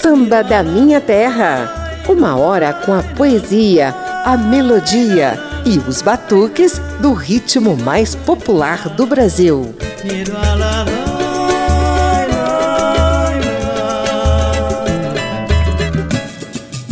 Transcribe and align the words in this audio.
Samba 0.00 0.44
da 0.44 0.62
Minha 0.62 1.00
Terra. 1.00 2.04
Uma 2.08 2.36
hora 2.36 2.72
com 2.72 2.94
a 2.94 3.02
poesia, 3.02 3.92
a 4.24 4.36
melodia 4.36 5.36
e 5.66 5.76
os 5.78 6.02
batuques 6.02 6.80
do 7.00 7.14
ritmo 7.14 7.76
mais 7.76 8.14
popular 8.14 8.88
do 8.90 9.06
Brasil. 9.06 9.74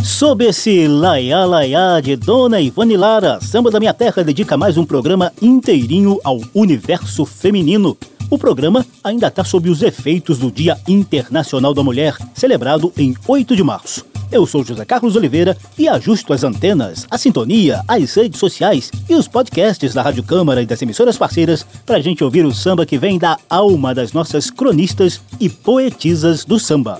Sob 0.03 0.43
esse 0.43 0.85
Laiá 0.85 1.45
Laiá 1.45 2.01
de 2.01 2.17
Dona 2.17 2.59
Ivone 2.59 2.97
Lara, 2.97 3.39
Samba 3.39 3.71
da 3.71 3.79
Minha 3.79 3.93
Terra 3.93 4.21
dedica 4.21 4.57
mais 4.57 4.75
um 4.75 4.83
programa 4.83 5.31
inteirinho 5.41 6.19
ao 6.25 6.41
universo 6.53 7.25
feminino. 7.25 7.97
O 8.29 8.37
programa 8.37 8.85
ainda 9.01 9.27
está 9.27 9.43
sob 9.43 9.69
os 9.69 9.81
efeitos 9.81 10.37
do 10.37 10.51
Dia 10.51 10.77
Internacional 10.85 11.73
da 11.73 11.81
Mulher, 11.81 12.15
celebrado 12.33 12.91
em 12.97 13.15
8 13.25 13.55
de 13.55 13.63
março. 13.63 14.05
Eu 14.29 14.45
sou 14.45 14.65
José 14.65 14.83
Carlos 14.83 15.15
Oliveira 15.15 15.55
e 15.77 15.87
ajusto 15.87 16.33
as 16.33 16.43
antenas, 16.43 17.07
a 17.09 17.17
sintonia, 17.17 17.81
as 17.87 18.13
redes 18.13 18.37
sociais 18.37 18.91
e 19.09 19.15
os 19.15 19.29
podcasts 19.29 19.93
da 19.93 20.01
Rádio 20.01 20.23
Câmara 20.23 20.61
e 20.61 20.65
das 20.65 20.81
emissoras 20.81 21.17
parceiras 21.17 21.65
para 21.85 21.95
a 21.95 22.01
gente 22.01 22.21
ouvir 22.21 22.45
o 22.45 22.53
samba 22.53 22.85
que 22.85 22.97
vem 22.97 23.17
da 23.17 23.37
alma 23.49 23.95
das 23.95 24.11
nossas 24.11 24.51
cronistas 24.51 25.21
e 25.39 25.47
poetisas 25.47 26.43
do 26.43 26.59
samba. 26.59 26.99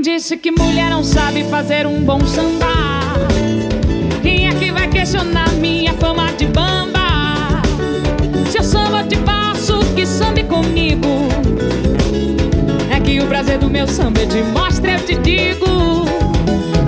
Disse 0.00 0.36
que 0.36 0.50
mulher 0.50 0.88
não 0.88 1.04
sabe 1.04 1.44
fazer 1.44 1.86
um 1.86 2.02
bom 2.02 2.20
samba. 2.20 2.66
Quem 4.22 4.48
é 4.48 4.54
que 4.54 4.72
vai 4.72 4.88
questionar 4.88 5.50
minha 5.54 5.92
fama 5.94 6.32
de 6.32 6.46
bamba? 6.46 7.62
Se 8.50 8.58
eu 8.58 8.64
samba 8.64 9.04
te 9.04 9.16
passo, 9.18 9.78
que 9.94 10.06
sambe 10.06 10.44
comigo. 10.44 11.08
É 12.90 12.98
que 13.00 13.20
o 13.20 13.26
prazer 13.26 13.58
do 13.58 13.68
meu 13.68 13.86
samba 13.86 14.20
eu 14.20 14.28
te 14.28 14.42
mostro, 14.42 14.90
eu 14.90 15.04
te 15.04 15.16
digo. 15.16 16.06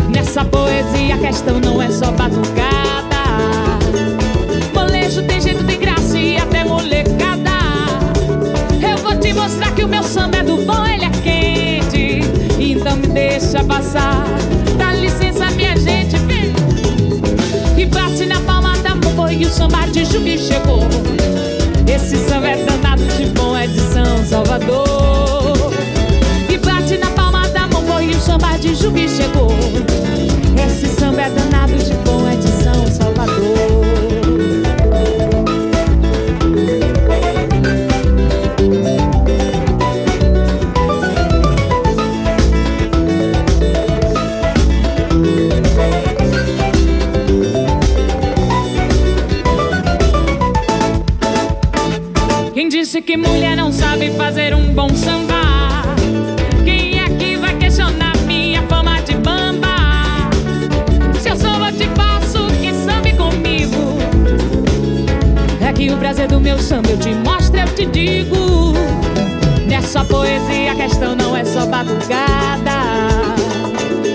Nessa 0.08 0.44
poesia 0.44 1.14
a 1.14 1.18
questão 1.18 1.60
não 1.60 1.82
é 1.82 1.90
só 1.90 2.10
batucada. 2.12 2.81
Que 20.20 20.36
chegou. 20.36 20.80
Esse 21.86 22.16
samba 22.28 22.48
é 22.48 22.64
danado 22.64 23.04
de 23.16 23.26
bom, 23.26 23.56
é 23.56 23.66
de 23.66 23.80
São 23.80 24.24
Salvador. 24.26 25.72
E 26.48 26.58
bate 26.58 26.98
na 26.98 27.10
palma 27.10 27.48
da 27.48 27.66
mão, 27.68 27.82
foi 27.86 28.08
o 28.10 28.20
samba 28.20 28.56
de 28.58 28.74
Ju 28.74 28.92
chegou. 29.08 29.50
Esse 30.66 30.88
samba 30.88 31.22
é 31.22 31.30
danado 31.30 31.61
sabe 54.02 54.10
fazer 54.16 54.54
um 54.54 54.72
bom 54.74 54.88
samba? 54.88 55.84
Quem 56.64 57.00
é 57.00 57.08
que 57.08 57.36
vai 57.36 57.56
questionar 57.56 58.16
minha 58.26 58.62
fama 58.62 59.00
de 59.02 59.14
bamba? 59.14 59.68
Se 61.20 61.28
eu 61.28 61.36
samba 61.36 61.70
te 61.70 61.86
passo, 61.88 62.46
que 62.60 62.72
sambe 62.74 63.12
comigo. 63.12 63.98
É 65.60 65.72
que 65.72 65.90
o 65.92 65.96
prazer 65.98 66.26
do 66.26 66.40
meu 66.40 66.58
samba 66.58 66.90
eu 66.90 66.98
te 66.98 67.14
mostro, 67.14 67.60
eu 67.60 67.66
te 67.74 67.86
digo. 67.86 68.72
Nessa 69.68 70.04
poesia 70.04 70.72
a 70.72 70.74
questão 70.74 71.14
não 71.14 71.36
é 71.36 71.44
só 71.44 71.64
batucada. 71.66 72.72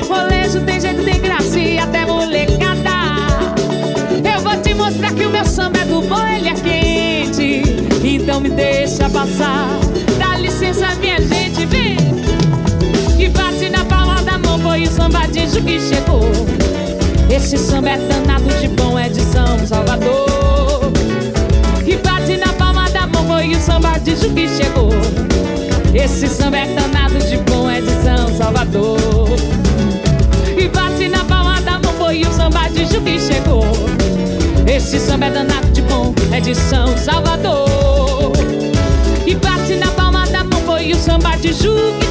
Rolejo 0.08 0.62
tem 0.66 0.82
jeito, 0.82 1.04
tem 1.04 1.22
graça 1.22 1.60
e 1.60 1.80
até 1.80 2.06
molecada. 2.06 2.98
Eu 4.36 4.42
vou 4.42 4.62
te 4.62 4.74
mostrar 4.74 5.14
que 5.14 5.26
o 5.26 5.30
meu 5.30 5.46
samba 5.46 5.80
é 5.80 5.86
do 5.86 6.02
bom, 6.02 6.28
ele 6.28 6.50
é 6.50 6.54
quente. 6.54 6.87
Então 8.28 8.42
me 8.42 8.50
deixa 8.50 9.10
passar. 9.10 9.80
Dá 10.20 10.38
licença, 10.38 10.94
minha 10.96 11.16
gente, 11.16 11.66
vem. 11.66 11.96
E 13.18 13.30
bate 13.30 13.70
na 13.70 13.86
palma 13.86 14.22
da 14.22 14.38
mão, 14.38 14.60
foi 14.60 14.84
o 14.84 14.92
samba 14.92 15.26
de 15.28 15.48
Ju 15.48 15.62
que 15.62 15.80
chegou. 15.80 16.30
Esse 17.34 17.58
samba 17.58 17.92
é 17.92 17.98
danado 17.98 18.50
de 18.60 18.68
bom, 18.68 19.00
é 19.00 19.08
de 19.08 19.22
São 19.22 19.66
Salvador. 19.66 20.92
E 21.86 21.96
bate 21.96 22.36
na 22.36 22.52
palma 22.52 22.90
da 22.90 23.08
mão, 23.08 23.26
foi 23.28 23.50
o 23.52 23.62
samba 23.62 23.98
de 23.98 24.14
Ju 24.18 24.30
que 24.34 24.50
chegou. 24.50 24.90
Esse 25.96 26.28
samba 26.28 26.58
é 26.58 26.66
danado 26.66 27.20
de 27.20 27.38
bom, 27.50 27.70
é 27.70 27.80
de 27.80 27.92
São 28.04 28.38
Salvador. 28.38 29.38
E 30.58 30.68
bate 30.68 31.08
na 31.08 31.24
palma 31.24 31.62
da 31.62 31.80
mão, 31.80 31.94
foi 31.98 32.24
o 32.24 32.34
samba 32.34 32.68
de 32.68 32.88
Ju 32.88 33.00
que 33.00 33.18
chegou. 33.22 33.64
Esse 34.68 35.00
samba 35.00 35.28
é 35.28 35.32
danado 35.32 35.68
de 35.70 35.82
bom, 35.84 36.14
é 36.34 36.42
de 36.42 36.54
São 36.54 36.98
Salvador. 36.98 37.97
Samba 40.98 41.36
de 41.42 41.54
Ju 41.54 42.07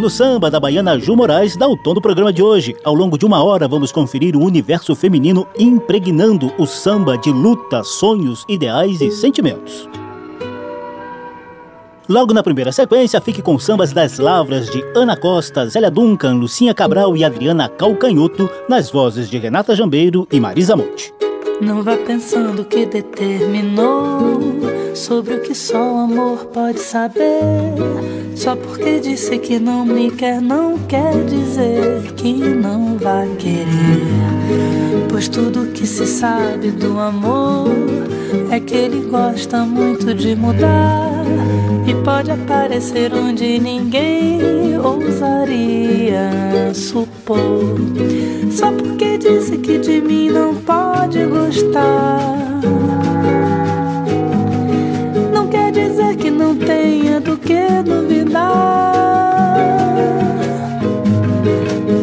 no 0.00 0.10
Samba, 0.10 0.50
da 0.50 0.58
baiana 0.58 0.98
Ju 0.98 1.14
Moraes, 1.14 1.56
dá 1.56 1.68
o 1.68 1.76
tom 1.76 1.94
do 1.94 2.00
programa 2.00 2.32
de 2.32 2.42
hoje. 2.42 2.74
Ao 2.82 2.94
longo 2.94 3.18
de 3.18 3.26
uma 3.26 3.44
hora, 3.44 3.68
vamos 3.68 3.92
conferir 3.92 4.34
o 4.34 4.44
universo 4.44 4.96
feminino 4.96 5.46
impregnando 5.58 6.52
o 6.58 6.66
samba 6.66 7.18
de 7.18 7.30
luta, 7.30 7.84
sonhos, 7.84 8.44
ideais 8.48 9.00
e 9.00 9.10
sentimentos. 9.10 9.88
Logo 12.08 12.34
na 12.34 12.42
primeira 12.42 12.72
sequência, 12.72 13.20
fique 13.20 13.40
com 13.40 13.58
sambas 13.58 13.92
das 13.92 14.18
lavras 14.18 14.68
de 14.70 14.82
Ana 14.96 15.16
Costa, 15.16 15.68
Zélia 15.68 15.90
Duncan, 15.90 16.34
Lucinha 16.34 16.74
Cabral 16.74 17.16
e 17.16 17.22
Adriana 17.22 17.68
Calcanhoto, 17.68 18.50
nas 18.68 18.90
vozes 18.90 19.30
de 19.30 19.38
Renata 19.38 19.76
Jambeiro 19.76 20.26
e 20.32 20.40
Marisa 20.40 20.74
Monte. 20.74 21.14
Não 21.60 21.82
vá 21.82 21.96
pensando 21.98 22.64
que 22.64 22.86
determinou 22.86 24.40
sobre 24.94 25.34
o 25.34 25.40
que 25.40 25.54
só 25.54 25.78
o 25.78 25.98
amor 25.98 26.46
pode 26.46 26.80
saber. 26.80 27.24
Só 28.34 28.56
porque 28.56 29.00
disse 29.00 29.38
que 29.38 29.58
não 29.58 29.84
me 29.84 30.10
quer, 30.10 30.40
não 30.40 30.78
quer 30.78 31.24
dizer 31.24 32.12
que 32.16 32.32
não 32.32 32.96
vai 32.96 33.28
querer. 33.36 34.00
Pois 35.08 35.28
tudo 35.28 35.72
que 35.72 35.86
se 35.86 36.06
sabe 36.06 36.70
do 36.70 36.98
amor 36.98 37.68
é 38.50 38.58
que 38.58 38.74
ele 38.74 39.08
gosta 39.10 39.58
muito 39.64 40.14
de 40.14 40.34
mudar. 40.34 41.10
E 41.86 41.94
pode 42.02 42.30
aparecer 42.30 43.12
onde 43.12 43.58
ninguém 43.58 44.78
ousaria 44.78 46.72
supor. 46.72 47.76
Só 48.50 48.72
porque 48.72 49.18
disse 49.18 49.58
que 49.58 49.78
de 49.78 50.00
mim 50.00 50.30
não 50.30 50.54
pode 50.54 51.24
gostar. 51.26 52.40
Tenha 56.70 57.20
do 57.20 57.36
que 57.36 57.82
duvidar. 57.84 58.94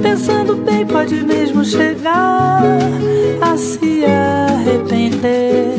Pensando 0.01 0.55
bem, 0.57 0.85
pode 0.85 1.23
mesmo 1.23 1.63
chegar 1.63 2.61
a 3.41 3.57
se 3.57 4.03
arrepender. 4.05 5.75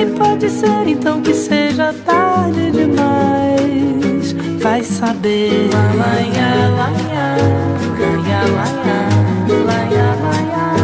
E 0.00 0.06
pode 0.18 0.50
ser 0.50 0.86
então 0.86 1.22
que 1.22 1.32
seja 1.32 1.94
tarde 2.04 2.70
demais. 2.70 4.32
Vai 4.60 4.84
saber. 4.84 5.70
Laia, 5.72 6.68
laia, 6.78 7.26
laia, 7.98 8.42
laia, 8.54 9.00
laia, 9.66 10.08
laia, 10.24 10.77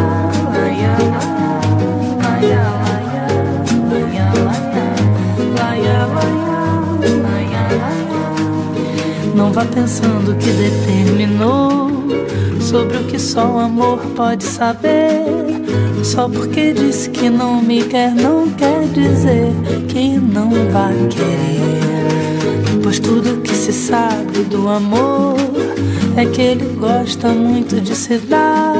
vá 9.55 9.65
pensando 9.67 10.35
que 10.37 10.51
determinou 10.51 11.89
sobre 12.61 12.97
o 12.97 13.05
que 13.05 13.21
só 13.21 13.53
o 13.53 13.59
amor 13.61 13.99
pode 14.17 14.43
saber. 14.43 15.23
Só 16.03 16.29
porque 16.29 16.73
disse 16.73 17.09
que 17.09 17.31
não 17.31 17.63
me 17.63 17.85
quer, 17.85 18.13
não 18.13 18.51
quer 18.51 18.83
dizer 18.89 19.53
que 19.87 20.19
não 20.19 20.51
vai 20.73 20.95
querer. 21.09 22.83
Pois 22.83 22.99
tudo 22.99 23.41
que 23.43 23.55
se 23.55 23.73
sabe 23.73 24.43
do 24.51 24.69
amor 24.69 25.37
é 26.17 26.27
que 26.27 26.43
ele 26.43 26.75
gosta 26.77 27.29
muito 27.29 27.81
de 27.81 27.95
se 27.95 28.19
dar. 28.19 28.75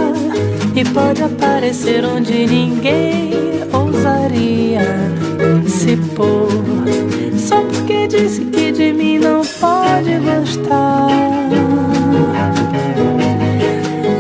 E 0.75 0.85
pode 0.87 1.23
aparecer 1.23 2.05
onde 2.05 2.47
ninguém 2.49 3.31
ousaria 3.73 4.83
se 5.69 5.97
pôr. 6.17 7.14
Só 7.45 7.61
porque 7.61 8.07
disse 8.07 8.43
que 8.47 8.73
de 8.73 8.91
mim 8.95 9.19
não 9.19 9.43
pode 9.61 10.19
gostar. 10.19 11.09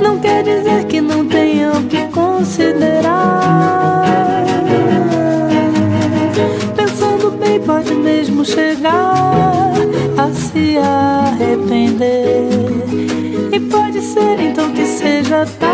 Não 0.02 0.18
quer 0.18 0.42
dizer 0.42 0.84
que 0.84 1.00
não 1.00 1.26
tenha 1.26 1.72
o 1.72 1.82
que 1.84 2.06
considerar. 2.08 4.04
Pensando 6.76 7.30
bem, 7.30 7.58
pode 7.60 7.94
mesmo 7.94 8.44
chegar 8.44 9.72
a 10.18 10.30
se 10.30 10.76
arrepender. 10.76 12.46
E 13.50 13.58
pode 13.58 14.02
ser 14.02 14.38
então 14.38 14.70
que 14.72 14.84
seja 14.84 15.46
tarde 15.58 15.73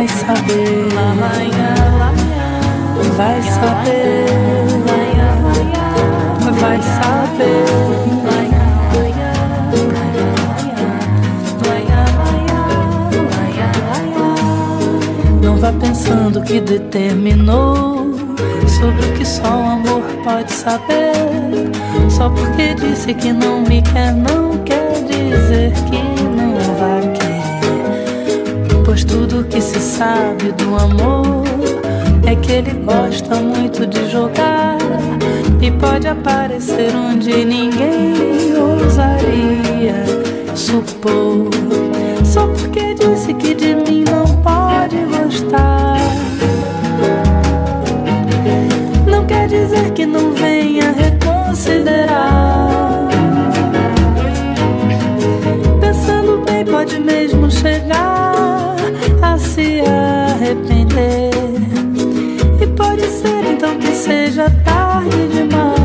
Vai 0.00 0.08
saber, 0.08 0.88
vai 3.18 3.42
saber 3.42 4.70
vai 6.58 6.80
saber. 6.80 7.66
Não 15.42 15.58
vá 15.58 15.70
pensando 15.72 16.40
que 16.44 16.60
determinou 16.62 18.14
sobre 18.78 19.04
o 19.04 19.12
que 19.18 19.26
só 19.26 19.42
o 19.42 19.68
amor 19.68 20.02
pode 20.24 20.50
saber. 20.50 21.12
Só 22.08 22.30
porque 22.30 22.72
disse 22.72 23.12
que 23.12 23.34
não 23.34 23.60
me 23.60 23.82
quer, 23.82 24.14
não 24.14 24.56
quer 24.64 24.94
dizer 25.04 25.74
que 25.90 26.09
tudo 29.10 29.44
que 29.44 29.60
se 29.60 29.80
sabe 29.80 30.52
do 30.52 30.76
amor 30.76 31.44
é 32.24 32.36
que 32.36 32.52
ele 32.52 32.70
gosta 32.84 33.34
muito 33.36 33.84
de 33.86 34.08
jogar 34.08 34.78
e 35.60 35.70
pode 35.72 36.06
aparecer 36.06 36.94
onde 36.94 37.44
ninguém 37.44 38.54
ousaria 38.56 40.04
supor. 40.54 41.50
Só 42.24 42.46
porque 42.46 42.94
disse 42.94 43.34
que 43.34 43.54
de 43.54 43.74
mim 43.74 44.04
não 44.04 44.24
pode 44.42 44.96
gostar. 45.06 45.89
Seja 64.10 64.50
tarde 64.64 65.28
demais. 65.28 65.79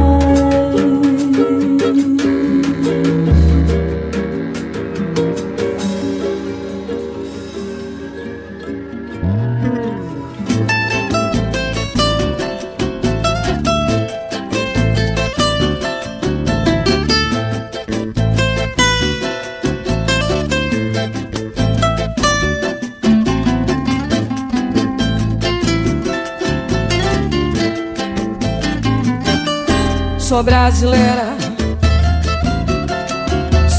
Sou 30.36 30.44
brasileira, 30.44 31.34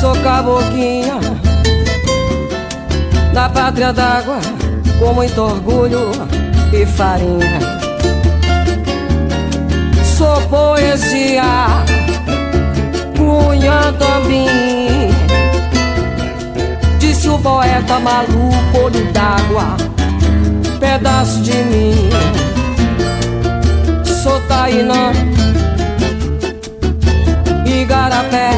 sou 0.01 0.17
caboclinha 0.23 1.21
da 3.35 3.47
pátria 3.51 3.93
d'água, 3.93 4.39
com 4.99 5.13
muito 5.13 5.39
orgulho 5.39 6.13
e 6.73 6.87
farinha. 6.87 7.61
Sou 10.17 10.41
poesia, 10.49 11.43
cunha 13.19 13.93
também. 13.99 15.11
Disse 16.99 17.29
o 17.29 17.39
poeta 17.39 18.01
maluco, 18.01 18.79
olho 18.83 19.13
d'água, 19.13 19.77
pedaço 20.81 21.43
de 21.43 21.53
mim. 21.65 22.09
Sou 24.07 24.41
tainã 24.49 25.36
igarapé 27.97 28.51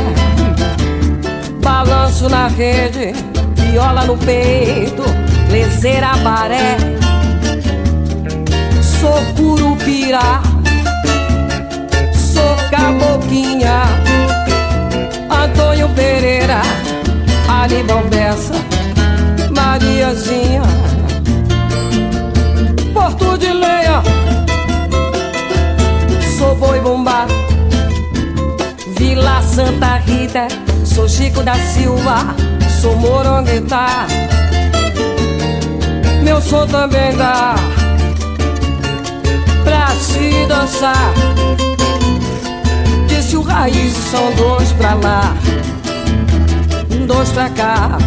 Balanço 1.63 2.29
na 2.29 2.49
rede, 2.49 3.13
viola 3.55 4.05
no 4.05 4.17
peito, 4.17 5.03
lezeira 5.51 6.17
baré. 6.25 6.77
Sou 8.81 9.35
curupira, 9.37 10.41
sou 12.15 12.57
caboquinha 12.71 13.83
Antônio 15.31 15.89
Pereira, 15.91 16.63
Aníbal 17.49 18.03
Bessa, 18.05 18.55
Mariazinha. 19.55 20.63
Porto 22.95 23.39
de 23.39 23.53
Leia, 23.53 24.03
sou 26.39 26.55
boi 26.57 26.81
bombado 26.81 27.48
Leite 29.19 29.45
Santa 29.59 29.97
Rita, 29.97 30.47
sou 30.85 31.09
Chico 31.09 31.43
da 31.43 31.55
Silva, 31.55 32.35
sou 32.81 32.95
morongueta. 32.97 33.87
Meu 36.23 36.41
som 36.41 36.67
também 36.67 37.17
dá 37.17 37.57
pra 39.65 39.89
se 39.97 40.47
dançar. 40.47 41.13
Disse 43.09 43.37
o 43.37 43.43
raiz 43.43 43.93
são 43.93 44.33
dois 44.37 44.71
pra 44.73 44.95
lá, 44.95 45.35
dois 47.07 47.31
pra 47.31 47.51
cá. 47.51 47.99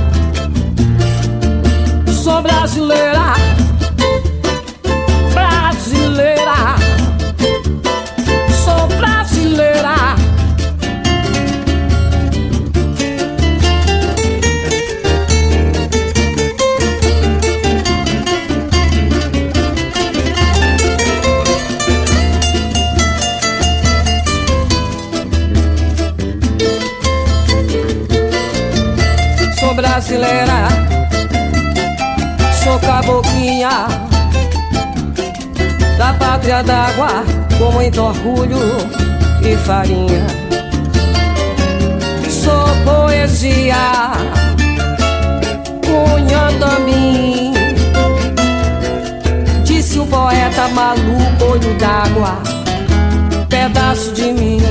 Sou 2.24 2.42
brasileira, 2.42 3.34
brasileira. 5.34 6.81
Brasileira, 30.12 30.68
sou 32.64 32.78
caboclinha 32.80 33.88
da 35.98 36.14
pátria 36.14 36.62
d'água, 36.64 37.24
com 37.58 37.72
muito 37.72 38.02
orgulho 38.02 38.60
e 39.42 39.56
farinha. 39.56 40.26
Sou 42.30 42.68
poesia, 42.84 44.12
cunhandamim, 45.86 47.54
disse 49.64 49.98
o 49.98 50.06
poeta 50.08 50.68
maluco, 50.70 51.46
olho 51.52 51.74
d'água, 51.78 52.38
pedaço 53.48 54.12
de 54.12 54.34
mim. 54.34 54.62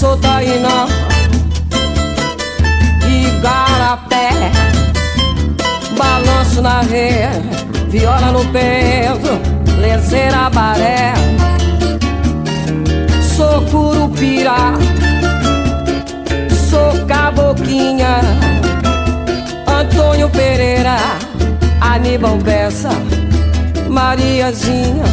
Sou 0.00 0.16
tainã 0.16 1.11
na 6.62 6.80
rede, 6.82 7.66
viola 7.88 8.30
no 8.30 8.44
peito 8.46 9.40
Lezeira 9.80 10.48
baré. 10.48 11.12
Sou 13.20 13.62
curupira 13.62 14.74
Sou 16.70 17.04
caboquinha 17.06 18.20
Antônio 19.66 20.30
Pereira 20.30 20.96
Aníbal 21.80 22.36
Bessa 22.36 22.90
Mariazinha. 23.88 25.04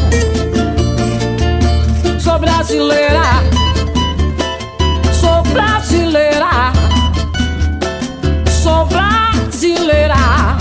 Sou 2.19 2.37
brasileira 2.37 3.23
Sou 5.19 5.41
brasileira. 5.51 6.71
Sou 8.61 8.85
Brasileira 8.85 10.58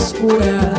escura, 0.00 0.72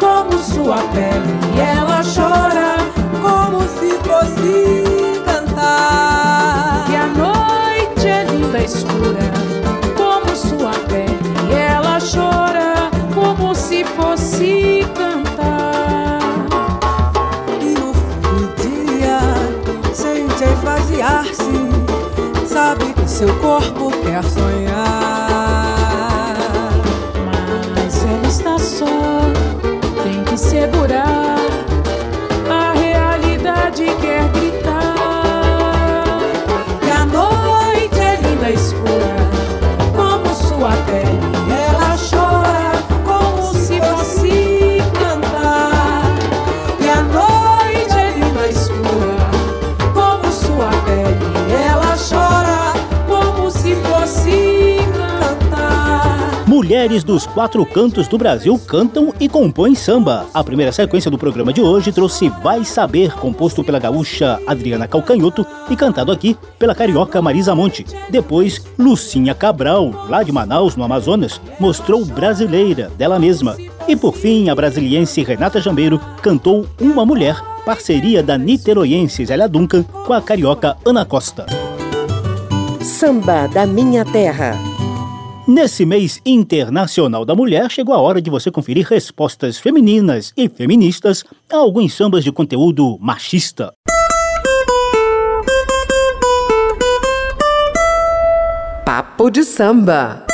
como 0.00 0.32
sua 0.38 0.78
pele. 0.94 1.34
E 1.54 1.60
ela 1.60 2.00
chora, 2.02 2.78
como 3.20 3.60
se 3.68 3.92
fosse 4.08 4.82
cantar. 5.24 6.86
E 6.90 6.96
a 6.96 7.06
noite 7.06 8.08
é 8.08 8.24
linda 8.24 8.58
escura, 8.58 9.30
como 9.96 10.34
sua 10.34 10.72
pele. 10.88 11.16
E 11.50 11.52
ela 11.54 11.98
chora, 12.00 12.90
como 13.14 13.54
se 13.54 13.84
fosse 13.84 14.84
cantar. 14.94 16.20
E 17.60 17.74
no 17.78 17.92
fim 17.92 18.20
do 18.22 18.46
dia 18.62 19.20
sente 19.92 20.44
esvaziar-se, 20.44 21.68
sabe 22.48 22.94
que 22.94 23.06
seu 23.08 23.32
corpo 23.40 23.90
quer 24.02 24.24
sonhar. 24.24 24.63
Mulheres 56.64 57.04
dos 57.04 57.26
quatro 57.26 57.64
cantos 57.66 58.08
do 58.08 58.16
Brasil 58.16 58.58
cantam 58.58 59.12
e 59.20 59.28
compõem 59.28 59.74
samba. 59.74 60.24
A 60.32 60.42
primeira 60.42 60.72
sequência 60.72 61.10
do 61.10 61.18
programa 61.18 61.52
de 61.52 61.60
hoje 61.60 61.92
trouxe 61.92 62.30
Vai 62.42 62.64
Saber, 62.64 63.12
composto 63.12 63.62
pela 63.62 63.78
gaúcha 63.78 64.40
Adriana 64.46 64.88
Calcanhoto 64.88 65.46
e 65.68 65.76
cantado 65.76 66.10
aqui 66.10 66.34
pela 66.58 66.74
carioca 66.74 67.20
Marisa 67.20 67.54
Monte. 67.54 67.84
Depois, 68.08 68.64
Lucinha 68.78 69.34
Cabral, 69.34 70.06
lá 70.08 70.22
de 70.22 70.32
Manaus, 70.32 70.74
no 70.74 70.84
Amazonas, 70.84 71.38
mostrou 71.60 72.02
Brasileira, 72.02 72.90
dela 72.96 73.18
mesma. 73.18 73.58
E 73.86 73.94
por 73.94 74.16
fim, 74.16 74.48
a 74.48 74.54
brasiliense 74.54 75.22
Renata 75.22 75.60
Jambeiro 75.60 76.00
cantou 76.22 76.66
Uma 76.80 77.04
Mulher, 77.04 77.38
parceria 77.66 78.22
da 78.22 78.38
niteroiense 78.38 79.26
Zélia 79.26 79.46
Duncan 79.46 79.82
com 79.82 80.14
a 80.14 80.22
carioca 80.22 80.78
Ana 80.82 81.04
Costa. 81.04 81.44
Samba 82.80 83.48
da 83.48 83.66
Minha 83.66 84.02
Terra. 84.06 84.73
Nesse 85.46 85.84
mês 85.84 86.22
internacional 86.24 87.22
da 87.22 87.34
mulher, 87.34 87.70
chegou 87.70 87.94
a 87.94 87.98
hora 87.98 88.22
de 88.22 88.30
você 88.30 88.50
conferir 88.50 88.86
respostas 88.86 89.58
femininas 89.58 90.32
e 90.34 90.48
feministas 90.48 91.22
a 91.52 91.58
alguns 91.58 91.92
sambas 91.92 92.24
de 92.24 92.32
conteúdo 92.32 92.96
machista. 92.98 93.74
Papo 98.86 99.28
de 99.28 99.44
samba. 99.44 100.26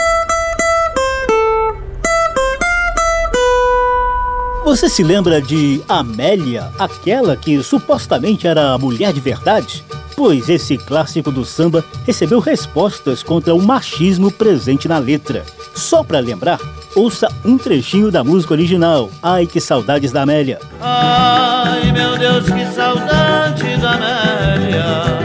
Você 4.65 4.89
se 4.89 5.03
lembra 5.03 5.43
de 5.43 5.83
Amélia, 5.89 6.71
aquela 6.79 7.37
que 7.37 7.61
supostamente 7.65 8.47
era 8.47 8.75
a 8.75 8.79
mulher 8.79 9.13
de 9.13 9.19
verdade? 9.19 9.83
Pois 10.17 10.49
esse 10.49 10.77
clássico 10.77 11.31
do 11.31 11.45
samba 11.45 11.85
recebeu 12.07 12.41
respostas 12.41 13.23
contra 13.23 13.55
o 13.55 13.63
machismo 13.63 14.31
presente 14.31 14.89
na 14.89 14.99
letra. 14.99 15.45
Só 15.75 16.03
para 16.03 16.21
lembrar, 16.21 16.61
ouça 16.95 17.29
um 17.45 17.57
trechinho 17.57 18.11
da 18.11 18.23
música 18.25 18.55
original. 18.55 19.11
Ai 19.23 19.47
que 19.47 19.61
saudades 19.61 20.13
da 20.13 20.23
Amélia. 20.23 20.61
Ai 20.81 21.93
meu 21.93 22.19
Deus, 22.19 22.45
que 22.45 22.67
saudade 22.75 23.77
da 23.79 23.93
Amélia. 23.93 25.20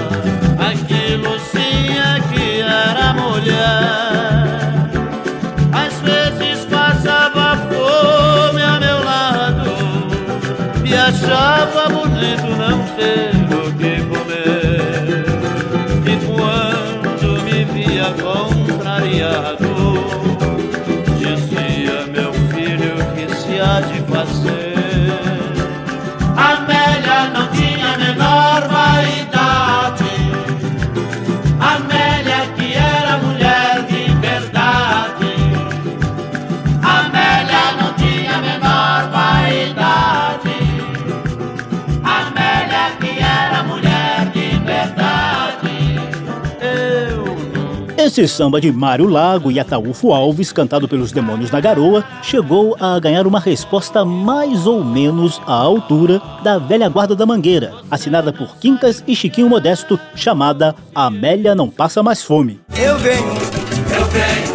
Esse 48.16 48.30
samba 48.30 48.62
de 48.62 48.72
Mário 48.72 49.10
Lago 49.10 49.52
e 49.52 49.60
Ataúfo 49.60 50.14
Alves, 50.14 50.54
cantado 50.54 50.88
pelos 50.88 51.12
Demônios 51.12 51.50
da 51.50 51.60
Garoa, 51.60 52.02
chegou 52.24 52.74
a 52.80 52.98
ganhar 52.98 53.28
uma 53.28 53.42
resposta 53.42 54.06
mais 54.06 54.66
ou 54.66 54.86
menos 54.86 55.42
à 55.46 55.52
altura 55.52 56.22
da 56.42 56.58
velha 56.58 56.88
guarda 56.88 57.14
da 57.14 57.26
Mangueira, 57.26 57.74
assinada 57.92 58.32
por 58.32 58.56
Quincas 58.56 59.04
e 59.06 59.14
Chiquinho 59.14 59.50
Modesto, 59.50 60.00
chamada 60.16 60.74
Amélia 60.96 61.54
Não 61.54 61.70
Passa 61.70 62.02
Mais 62.02 62.24
Fome. 62.24 62.62
Eu 62.82 62.98
venho, 63.00 63.28
eu 63.28 64.06
venho 64.06 64.55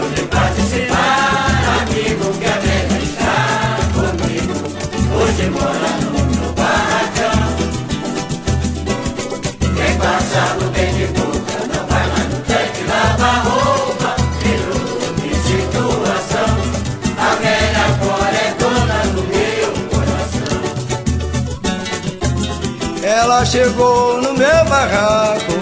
Ela 23.30 23.44
chegou 23.44 24.20
no 24.20 24.34
meu 24.34 24.64
barraco. 24.64 25.52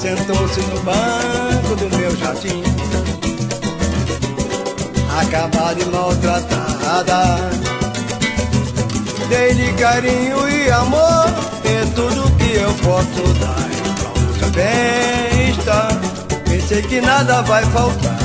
Sentou-se 0.00 0.60
no 0.62 0.80
banco 0.80 1.76
do 1.76 1.94
meu 1.94 2.16
jardim. 2.16 2.62
Acabada 5.20 5.78
e 5.78 5.84
maltratada 5.84 7.50
Dei-lhe 9.28 9.72
carinho 9.74 10.48
e 10.48 10.70
amor 10.70 11.26
É 11.64 11.84
tudo 11.94 12.34
que 12.38 12.54
eu 12.54 12.72
posso 12.76 13.28
dar. 13.38 13.68
Então 14.36 14.50
bem 14.52 15.50
está 15.50 15.88
Pensei 16.48 16.80
que 16.80 17.02
nada 17.02 17.42
vai 17.42 17.62
faltar. 17.66 18.16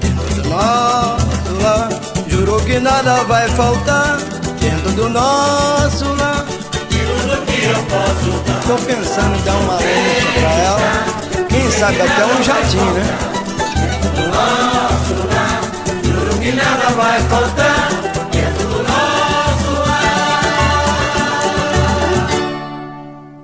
Dentro 0.00 0.42
do 0.42 0.48
nosso 0.48 1.62
lar 1.62 1.88
Jurou 2.26 2.60
que 2.60 2.78
nada 2.78 3.22
vai 3.24 3.46
faltar. 3.50 4.16
Dentro 4.60 4.92
do 4.92 5.10
nosso 5.10 6.06
lar 6.14 6.45
Tô 8.66 8.76
pensando 8.84 9.36
em 9.36 9.42
dar 9.42 9.56
uma 9.56 9.74
lancha 9.74 10.32
pra 10.40 10.50
ela 10.50 11.26
quem 11.48 11.70
sabe 11.70 12.00
até 12.00 12.26
um 12.26 12.42
jardim, 12.42 12.76
né? 12.76 13.18
Nosso 14.28 15.14
lar, 15.26 15.62
juro 16.04 16.38
que 16.40 16.52
nada 16.52 16.90
vai 16.90 17.20
faltar. 17.22 17.88
Dentro 18.30 18.68
do 18.68 18.78
nosso 18.82 19.72
lar. 19.88 20.36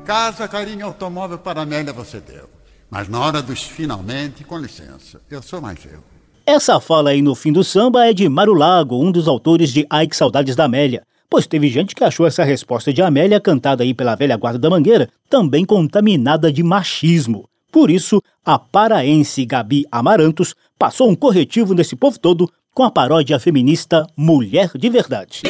Casa, 0.05 0.47
carinho, 0.47 0.87
automóvel 0.87 1.39
para 1.39 1.63
Amélia 1.63 1.93
você 1.93 2.21
deu. 2.21 2.51
Mas 2.91 3.09
na 3.09 3.21
hora 3.21 3.41
dos 3.41 3.63
finalmente, 3.63 4.45
com 4.45 4.59
licença, 4.59 5.21
eu 5.31 5.43
sou 5.43 5.61
mais 5.61 5.79
eu. 5.91 6.01
Essa 6.45 6.81
fala 6.81 7.11
aí 7.11 7.23
no 7.23 7.35
fim 7.35 7.53
do 7.53 7.65
samba 7.65 8.07
é 8.07 8.13
de 8.13 8.29
Mário 8.29 8.53
Lago, 8.53 9.03
um 9.03 9.11
dos 9.11 9.27
autores 9.27 9.73
de 9.73 9.87
Ai 9.89 10.07
que 10.07 10.17
Saudades 10.17 10.55
da 10.55 10.65
Amélia. 10.65 11.03
Pois 11.33 11.47
teve 11.47 11.67
gente 11.69 11.95
que 11.95 12.05
achou 12.05 12.27
essa 12.27 12.45
resposta 12.45 12.93
de 12.93 13.01
Amélia, 13.01 13.41
cantada 13.41 13.83
aí 13.83 13.95
pela 13.95 14.15
velha 14.15 14.37
guarda 14.37 14.59
da 14.59 14.69
Mangueira, 14.69 15.09
também 15.31 15.65
contaminada 15.65 16.53
de 16.53 16.63
machismo. 16.63 17.49
Por 17.73 17.91
isso, 17.91 18.21
a 18.45 18.59
paraense 18.59 19.47
Gabi 19.47 19.87
Amarantos 19.91 20.55
passou 20.79 21.09
um 21.09 21.15
corretivo 21.15 21.73
nesse 21.73 21.97
povo 21.97 22.21
todo 22.21 22.53
com 22.75 22.83
a 22.83 22.91
paródia 22.91 23.39
feminista 23.39 24.07
Mulher 24.15 24.73
de 24.77 24.91
Verdade. 24.91 25.41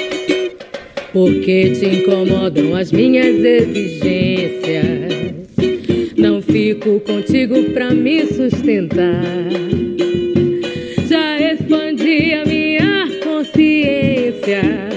Porque 1.13 1.73
te 1.73 1.87
incomodam 1.87 2.77
as 2.77 2.93
minhas 2.93 3.45
exigências. 3.45 5.13
Não 6.17 6.41
fico 6.41 7.01
contigo 7.01 7.61
pra 7.73 7.91
me 7.91 8.25
sustentar. 8.27 9.21
Já 11.09 11.41
expandi 11.41 12.35
a 12.35 12.45
minha 12.45 13.21
consciência. 13.25 14.92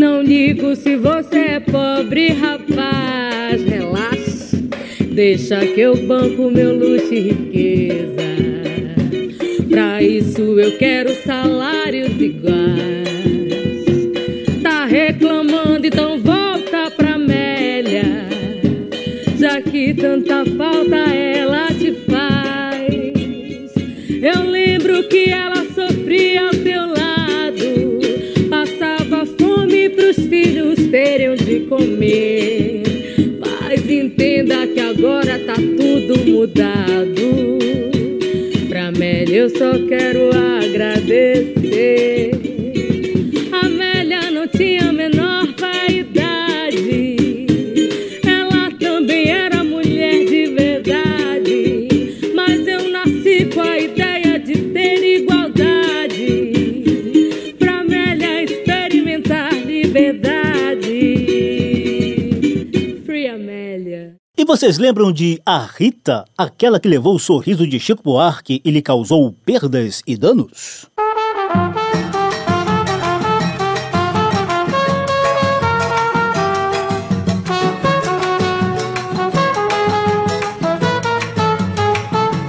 Não 0.00 0.22
ligo 0.22 0.74
se 0.74 0.96
você 0.96 1.38
é 1.38 1.60
pobre, 1.60 2.28
rapaz. 2.28 3.62
Relaxa. 3.62 4.56
Deixa 5.12 5.60
que 5.60 5.78
eu 5.78 5.94
banco 5.94 6.50
meu 6.50 6.74
luxo 6.74 7.12
e 7.12 7.20
riqueza. 7.20 8.16
Pra 9.68 10.02
isso 10.02 10.58
eu 10.58 10.78
quero 10.78 11.14
salários 11.16 12.18
iguais. 12.18 13.10
Tá 14.62 14.86
reclamando, 14.86 15.86
então 15.86 16.18
volta 16.18 16.90
pra 16.96 17.16
Amélia. 17.16 18.26
Já 19.38 19.60
que 19.60 19.92
tanta 19.92 20.46
falta 20.46 20.96
ela 20.96 21.66
te 21.74 21.92
faz. 22.10 22.80
Eu 24.22 24.50
lembro 24.50 25.06
que 25.10 25.28
ela 25.28 25.62
sofria 25.74 26.48
Mas 33.40 33.88
entenda 33.88 34.66
que 34.66 34.80
agora 34.80 35.38
tá 35.38 35.54
tudo 35.54 36.18
mudado. 36.26 37.58
Pra 38.68 38.88
Amélia 38.88 39.40
eu 39.40 39.50
só 39.50 39.78
quero 39.88 40.30
agradecer. 40.34 41.60
Vocês 64.60 64.76
lembram 64.76 65.10
de 65.10 65.40
A 65.46 65.58
Rita, 65.64 66.22
aquela 66.36 66.78
que 66.78 66.86
levou 66.86 67.14
o 67.14 67.18
sorriso 67.18 67.66
de 67.66 67.80
Chico 67.80 68.02
Buarque 68.02 68.60
e 68.62 68.70
lhe 68.70 68.82
causou 68.82 69.32
perdas 69.32 70.02
e 70.06 70.18
danos? 70.18 70.84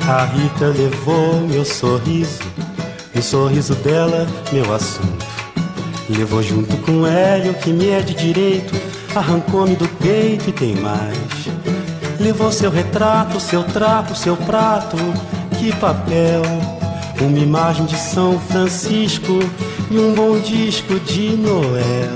A 0.05 0.25
Rita 0.25 0.67
levou 0.67 1.47
meu 1.47 1.63
sorriso, 1.63 2.41
o 3.15 3.21
sorriso 3.21 3.73
dela, 3.75 4.27
meu 4.51 4.73
assunto. 4.73 5.25
Levou 6.09 6.43
junto 6.43 6.75
com 6.79 7.07
Hélio, 7.07 7.53
que 7.53 7.71
me 7.71 7.87
é 7.87 8.01
de 8.01 8.13
direito, 8.13 8.73
arrancou-me 9.15 9.77
do 9.77 9.87
peito 10.03 10.49
e 10.49 10.51
tem 10.51 10.75
mais. 10.75 11.60
Levou 12.21 12.51
seu 12.51 12.69
retrato, 12.69 13.39
seu 13.39 13.63
trapo, 13.63 14.13
seu 14.13 14.37
prato, 14.37 14.95
que 15.57 15.75
papel. 15.77 16.43
Uma 17.19 17.39
imagem 17.39 17.83
de 17.87 17.97
São 17.97 18.39
Francisco 18.39 19.39
e 19.89 19.97
um 19.97 20.13
bom 20.13 20.39
disco 20.39 20.99
de 20.99 21.35
Noel. 21.35 22.11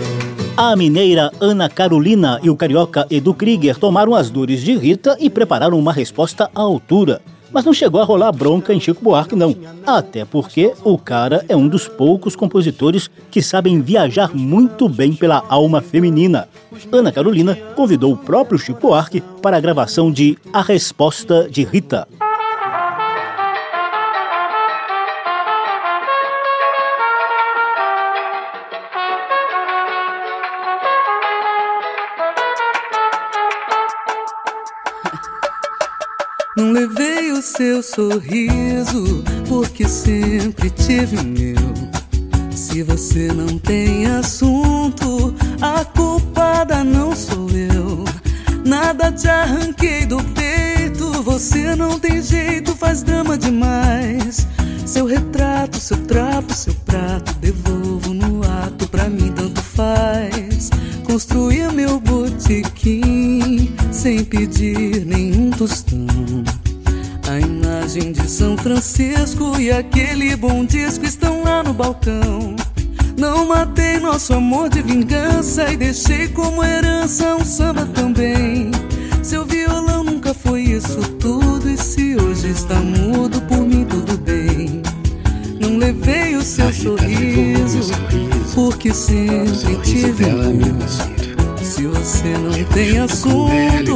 A 0.56 0.76
mineira 0.76 1.32
Ana 1.42 1.68
Carolina 1.68 2.40
e 2.44 2.52
o 2.52 2.56
carioca 2.56 3.08
Edu 3.10 3.34
Krieger 3.34 3.80
tomaram 3.80 4.14
as 4.14 4.30
dores 4.30 4.62
de 4.62 4.78
Rita 4.78 5.18
e 5.20 5.28
prepararam 5.28 5.80
uma 5.80 5.92
resposta 5.92 6.52
à 6.54 6.62
altura. 6.62 7.20
Mas 7.52 7.64
não 7.64 7.74
chegou 7.74 8.02
a 8.02 8.04
rolar 8.04 8.32
bronca 8.32 8.74
em 8.74 8.80
Chico 8.80 9.04
Buarque, 9.04 9.36
não. 9.36 9.56
Até 9.86 10.26
porque 10.26 10.74
o 10.84 10.98
cara 10.98 11.46
é 11.48 11.56
um 11.56 11.68
dos 11.68 11.88
poucos 11.88 12.36
compositores 12.36 13.10
que 13.32 13.42
sabem 13.42 13.82
viajar 13.82 14.36
muito 14.36 14.90
bem 14.90 15.14
pela 15.14 15.44
alma 15.48 15.82
feminina. 15.82 16.48
Ana 16.92 17.12
Carolina 17.12 17.56
convidou 17.76 18.14
o 18.14 18.18
próprio 18.18 18.60
Chico 18.60 18.82
Buarque 18.82 19.22
para 19.42 19.58
a 19.58 19.62
gravação 19.62 20.12
de 20.12 20.38
A 20.52 20.62
Resposta 20.62 21.48
de 21.50 21.64
Rita. 21.64 22.08
Não 36.56 36.72
levei 36.72 37.34
o 37.34 37.42
seu 37.42 37.84
sorriso, 37.84 39.22
porque 39.50 39.86
sempre 39.90 40.70
tive 40.70 41.18
o 41.18 41.24
meu. 41.24 41.74
Se 42.56 42.82
você 42.82 43.28
não 43.28 43.60
tem 43.60 44.08
assunto, 44.08 45.36
a 45.62 45.84
culpada 45.84 46.82
não 46.82 47.14
sou 47.14 47.50
eu. 47.50 48.06
Nada 48.66 49.12
te 49.12 49.28
arranquei 49.28 50.06
do 50.06 50.24
peito, 50.34 51.22
você 51.24 51.76
não 51.76 52.00
tem 52.00 52.22
jeito, 52.22 52.74
faz 52.74 53.04
dama 53.04 53.38
demais. 53.38 54.48
Seu 54.86 55.06
retrato, 55.06 55.78
seu 55.78 55.98
trapo, 56.06 56.54
seu 56.54 56.74
prato, 56.86 57.35
Francisco 68.66 69.60
e 69.60 69.72
aquele 69.72 70.36
bom 70.36 70.66
disco 70.66 71.06
estão 71.06 71.44
lá 71.44 71.62
no 71.62 71.72
balcão. 71.72 72.56
Não 73.16 73.48
matei 73.50 74.00
nosso 74.00 74.34
amor 74.34 74.70
de 74.70 74.82
vingança 74.82 75.72
e 75.72 75.78
deixei 75.78 76.30
como 76.30 76.64
herança 76.64 77.36
um 77.36 77.46
samba 77.46 77.86
também. 77.86 78.72
Seu 79.22 79.46
violão 79.46 80.04
nunca 80.04 80.34
foi 80.34 80.62
isso 80.64 81.00
tudo 81.20 81.70
e 81.70 81.78
se 81.78 82.16
hoje 82.16 82.50
está 82.50 82.74
mudo 82.78 83.40
por 83.42 83.60
mim 83.60 83.86
tudo 83.86 84.18
bem. 84.18 84.82
Não 85.60 85.78
levei 85.78 86.36
o 86.36 86.42
seu 86.42 86.74
sorriso 86.74 87.94
porque 88.56 88.92
sempre 88.92 89.76
tive 89.84 90.26
um. 90.26 90.60
Se 91.64 91.86
você 91.86 92.36
não 92.40 92.64
tem 92.74 92.98
assunto, 92.98 93.96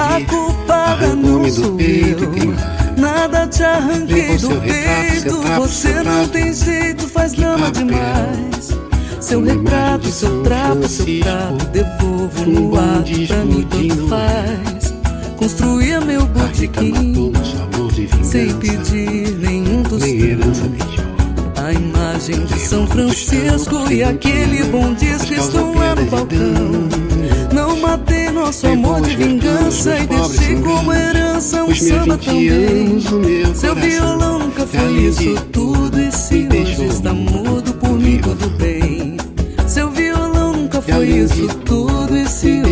a 0.00 0.24
culpada 0.24 1.14
não 1.14 1.46
sou 1.50 1.78
eu. 1.78 2.81
Nada 3.22 3.46
te 3.46 3.62
arranquei 3.62 4.36
do 4.36 4.48
peito, 4.60 5.40
você 5.56 6.02
não 6.02 6.26
tem 6.26 6.52
jeito, 6.52 7.06
faz 7.06 7.34
drama 7.34 7.70
demais. 7.70 8.76
Seu 9.20 9.44
retrato, 9.44 10.08
seu 10.08 10.42
trapo, 10.42 10.88
seu 10.88 11.20
trapo, 11.20 11.64
devolvo 11.66 12.44
no 12.44 12.76
ato, 12.76 13.26
pra 13.28 13.44
mim 13.44 13.64
tanto 13.70 14.08
faz. 14.08 14.92
Construía 15.36 16.00
meu 16.00 16.26
botequim, 16.26 17.32
sem 18.24 18.52
pedir 18.56 19.38
nenhum 19.38 19.84
tostão. 19.84 21.64
A 21.64 21.72
imagem 21.72 22.44
de 22.44 22.58
São 22.58 22.84
Francisco 22.88 23.88
e 23.88 24.02
aquele 24.02 24.64
bom 24.64 24.92
disco 24.94 25.32
estão 25.32 25.72
lá 25.76 25.94
no 25.94 26.04
balcão. 26.06 27.01
Nosso 28.32 28.66
amor 28.66 29.00
de 29.02 29.14
vingança 29.16 29.96
e 29.98 30.06
deixei 30.06 30.56
como 30.56 30.92
herança 30.92 31.64
um 31.64 31.74
samba 31.74 32.18
também. 32.18 32.98
Seu 33.54 33.74
violão 33.74 34.38
nunca 34.40 34.66
foi 34.66 34.92
isso 35.04 35.34
tudo 35.52 36.00
e 36.00 36.10
se 36.10 36.48
hoje 36.48 36.86
está 36.86 37.12
mudo 37.12 37.74
por 37.74 37.92
mim 37.92 38.18
tudo 38.18 38.48
bem. 38.56 39.16
Seu 39.66 39.90
violão 39.90 40.54
nunca 40.54 40.80
foi 40.80 41.08
isso 41.08 41.46
tudo 41.64 42.16
e 42.16 42.26
se 42.26 42.62
hoje 42.62 42.71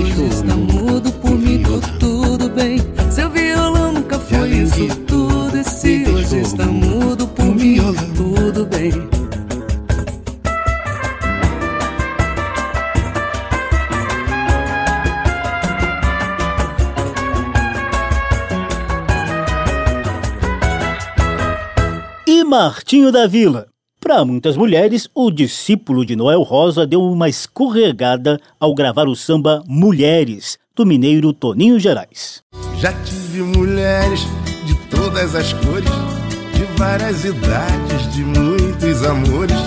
Martinho 23.11 23.13
da 23.13 23.27
Vila. 23.27 23.67
Para 24.01 24.25
muitas 24.25 24.57
mulheres, 24.57 25.09
o 25.15 25.31
discípulo 25.31 26.07
de 26.07 26.17
Noel 26.17 26.43
Rosa 26.43 26.87
deu 26.87 27.03
uma 27.03 27.29
escorregada 27.29 28.41
ao 28.59 28.75
gravar 28.75 29.07
o 29.09 29.15
samba 29.15 29.63
Mulheres, 29.67 30.57
do 30.75 30.87
mineiro 30.87 31.33
Toninho 31.33 31.79
Gerais. 31.79 32.43
Já 32.79 32.93
tive 33.05 33.43
mulheres 33.43 34.21
de 34.65 34.75
todas 34.89 35.35
as 35.35 35.53
cores, 35.53 35.91
de 36.55 36.65
várias 36.79 37.25
idades, 37.25 38.15
de 38.15 38.23
muitos 38.25 39.05
amores. 39.05 39.59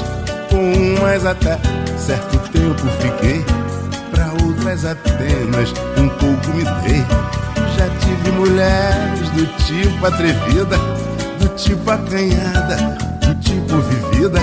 Com 0.50 1.02
umas 1.02 1.26
até 1.26 1.60
certo 1.98 2.38
tempo 2.52 2.88
fiquei, 3.02 3.44
para 4.12 4.32
outras 4.44 4.86
apenas 4.86 5.72
um 5.98 6.10
pouco 6.10 6.56
me 6.56 6.64
dei. 6.88 7.04
Já 7.78 7.90
tive 8.00 8.32
mulheres 8.32 9.30
do 9.32 9.46
tipo 9.66 10.06
atrevida, 10.06 10.78
do 11.40 11.50
tipo 11.56 11.90
acanhada, 11.90 13.13
tipo 13.44 13.78
vivida, 13.78 14.40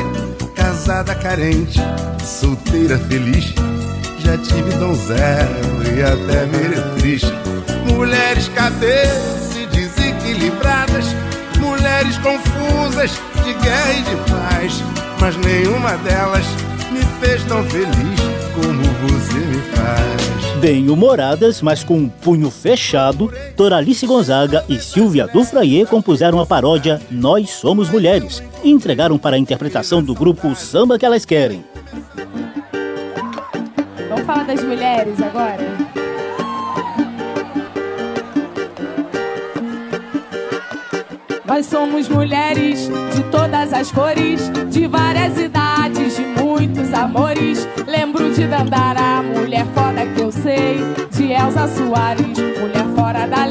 casada 0.54 1.14
carente, 1.14 1.80
solteira 2.24 2.98
feliz. 2.98 3.54
Já 4.18 4.36
tive 4.38 4.70
donzela 4.78 5.60
e 5.84 6.02
até 6.02 6.46
meretriz. 6.46 7.22
Mulheres 7.86 8.48
cadês 8.48 9.56
e 9.56 9.66
desequilibradas, 9.66 11.06
mulheres 11.58 12.16
confusas 12.18 13.12
de 13.42 13.54
guerra 13.54 13.92
e 13.92 14.02
de 14.02 14.16
paz, 14.30 14.84
mas 15.20 15.36
nenhuma 15.36 15.96
delas 15.98 16.44
me 16.92 17.02
fez 17.20 17.42
tão 17.44 17.64
feliz 17.64 18.20
como 18.54 18.82
você 19.02 19.38
me 19.38 19.60
faz. 19.74 20.19
Bem-humoradas, 20.60 21.62
mas 21.62 21.82
com 21.82 21.94
um 21.94 22.06
punho 22.06 22.50
fechado, 22.50 23.32
Doralice 23.56 24.06
Gonzaga 24.06 24.62
e 24.68 24.78
Silvia 24.78 25.26
Dufraie 25.26 25.86
compuseram 25.86 26.38
a 26.38 26.44
paródia 26.44 27.00
Nós 27.10 27.48
Somos 27.48 27.88
Mulheres 27.88 28.42
e 28.62 28.70
entregaram 28.70 29.16
para 29.16 29.36
a 29.36 29.38
interpretação 29.38 30.02
do 30.02 30.14
grupo 30.14 30.54
Samba 30.54 30.98
Que 30.98 31.06
Elas 31.06 31.24
Querem. 31.24 31.64
Vamos 34.10 34.26
falar 34.26 34.44
das 34.44 34.62
mulheres 34.62 35.18
agora? 35.22 35.64
Nós 41.50 41.66
somos 41.66 42.08
mulheres 42.08 42.88
de 43.12 43.24
todas 43.24 43.72
as 43.72 43.90
cores, 43.90 44.48
de 44.70 44.86
várias 44.86 45.36
idades, 45.36 46.14
de 46.14 46.22
muitos 46.22 46.94
amores. 46.94 47.66
Lembro 47.88 48.32
de 48.32 48.46
Dandara, 48.46 49.20
mulher 49.20 49.66
foda 49.74 50.06
que 50.14 50.20
eu 50.20 50.30
sei, 50.30 50.78
de 51.10 51.32
Elza 51.32 51.66
Soares, 51.66 52.38
mulher 52.56 52.86
fora 52.94 53.26
da 53.26 53.46
lei. 53.46 53.49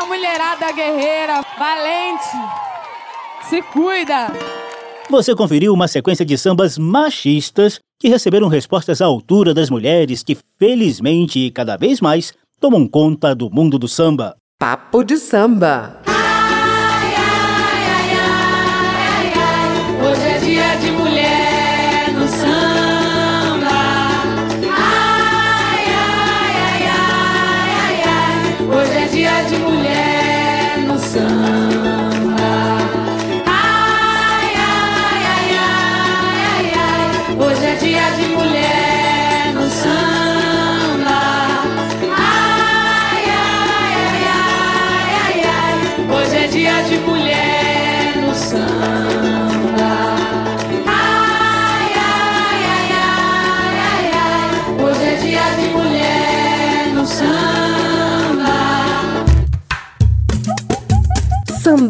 Essa 0.00 0.06
mulherada 0.06 0.72
guerreira, 0.72 1.44
valente. 1.58 2.24
Se 3.48 3.60
cuida. 3.62 4.28
Você 5.10 5.34
conferiu 5.34 5.74
uma 5.74 5.88
sequência 5.88 6.24
de 6.24 6.38
sambas 6.38 6.78
machistas 6.78 7.78
que 7.98 8.08
receberam 8.08 8.48
respostas 8.48 9.02
à 9.02 9.06
altura 9.06 9.52
das 9.52 9.68
mulheres 9.68 10.22
que, 10.22 10.38
felizmente 10.58 11.38
e 11.38 11.50
cada 11.50 11.76
vez 11.76 12.00
mais, 12.00 12.32
tomam 12.58 12.86
conta 12.86 13.34
do 13.34 13.50
mundo 13.50 13.78
do 13.78 13.88
samba. 13.88 14.36
Papo 14.58 15.02
de 15.04 15.16
samba. 15.16 16.00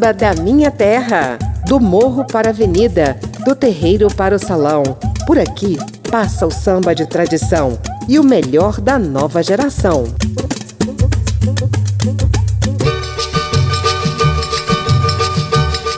Samba 0.00 0.14
da 0.14 0.34
minha 0.34 0.70
terra. 0.70 1.38
Do 1.68 1.78
morro 1.78 2.24
para 2.24 2.48
a 2.48 2.52
avenida, 2.52 3.20
do 3.44 3.54
terreiro 3.54 4.08
para 4.08 4.34
o 4.34 4.38
salão. 4.38 4.82
Por 5.26 5.38
aqui 5.38 5.76
passa 6.10 6.46
o 6.46 6.50
samba 6.50 6.94
de 6.94 7.06
tradição 7.06 7.78
e 8.08 8.18
o 8.18 8.24
melhor 8.24 8.80
da 8.80 8.98
nova 8.98 9.42
geração. 9.42 10.04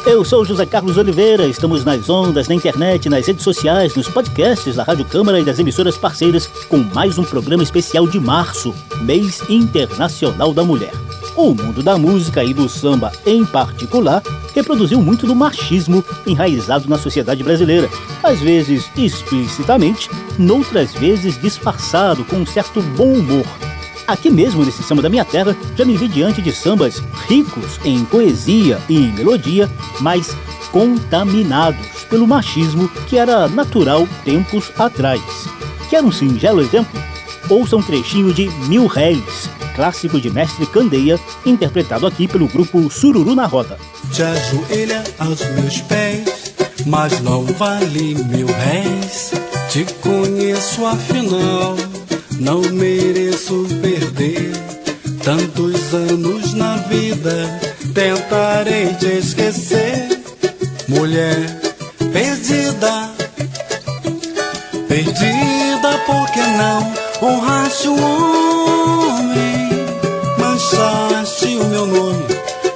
Eu 0.04 0.24
sou 0.24 0.44
José 0.44 0.66
Carlos 0.66 0.96
Oliveira, 0.96 1.46
estamos 1.46 1.84
nas 1.84 2.10
ondas, 2.10 2.48
na 2.48 2.56
internet, 2.56 3.08
nas 3.08 3.24
redes 3.24 3.44
sociais, 3.44 3.94
nos 3.94 4.08
podcasts 4.08 4.74
da 4.74 4.82
Rádio 4.82 5.04
Câmara 5.04 5.38
e 5.38 5.44
das 5.44 5.60
emissoras 5.60 5.96
parceiras 5.96 6.48
com 6.68 6.78
mais 6.78 7.18
um 7.18 7.24
programa 7.24 7.62
especial 7.62 8.08
de 8.08 8.18
março, 8.18 8.74
Mês 9.02 9.48
Internacional 9.48 10.52
da 10.52 10.64
Mulher. 10.64 11.11
O 11.34 11.54
mundo 11.54 11.82
da 11.82 11.96
música 11.96 12.44
e 12.44 12.52
do 12.52 12.68
samba 12.68 13.10
em 13.24 13.44
particular 13.44 14.22
reproduziu 14.54 15.00
muito 15.00 15.26
do 15.26 15.34
machismo 15.34 16.04
enraizado 16.26 16.88
na 16.88 16.98
sociedade 16.98 17.42
brasileira, 17.42 17.88
às 18.22 18.38
vezes 18.40 18.90
explicitamente, 18.96 20.10
noutras 20.38 20.92
vezes 20.92 21.40
disfarçado 21.40 22.22
com 22.24 22.36
um 22.36 22.46
certo 22.46 22.82
bom 22.82 23.14
humor. 23.14 23.46
Aqui 24.06 24.28
mesmo 24.28 24.62
nesse 24.62 24.82
samba 24.82 25.00
da 25.00 25.08
minha 25.08 25.24
terra, 25.24 25.56
já 25.74 25.86
me 25.86 25.96
vi 25.96 26.06
diante 26.06 26.42
de 26.42 26.52
sambas 26.52 27.02
ricos 27.26 27.80
em 27.82 28.04
poesia 28.04 28.78
e 28.86 28.96
em 28.98 29.12
melodia, 29.12 29.70
mas 30.00 30.36
contaminados 30.70 32.04
pelo 32.10 32.26
machismo 32.26 32.88
que 33.08 33.16
era 33.16 33.48
natural 33.48 34.06
tempos 34.22 34.70
atrás. 34.78 35.22
Quer 35.88 36.04
um 36.04 36.12
singelo 36.12 36.60
exemplo? 36.60 37.00
Ouça 37.48 37.76
um 37.76 37.82
trechinho 37.82 38.34
de 38.34 38.50
Mil 38.68 38.86
Réis, 38.86 39.48
clássico 39.74 40.20
de 40.20 40.30
Mestre 40.30 40.66
Candeia, 40.66 41.18
interpretado 41.44 42.06
aqui 42.06 42.28
pelo 42.28 42.48
grupo 42.48 42.90
Sururu 42.90 43.34
na 43.34 43.46
Roda. 43.46 43.78
Te 44.12 44.22
ajoelha 44.22 45.02
aos 45.18 45.40
meus 45.54 45.80
pés, 45.82 46.54
mas 46.86 47.20
não 47.20 47.44
vale 47.44 48.14
mil 48.14 48.46
réis. 48.46 49.32
Te 49.68 49.84
conheço 50.00 50.84
afinal, 50.86 51.76
não 52.38 52.60
mereço 52.60 53.66
perder 53.80 54.52
tantos 55.22 55.94
anos 55.94 56.54
na 56.54 56.76
vida. 56.76 57.60
Tentarei 57.94 58.94
te 58.94 59.18
esquecer, 59.18 60.22
mulher 60.88 61.62
perdida, 62.12 63.10
perdida 64.88 65.98
porque 66.06 66.40
não 66.40 66.92
honraste 67.22 67.88
o 67.88 67.94
homem, 67.94 69.61
manchaste 70.82 71.56
o 71.56 71.64
meu 71.64 71.86
nome 71.86 72.26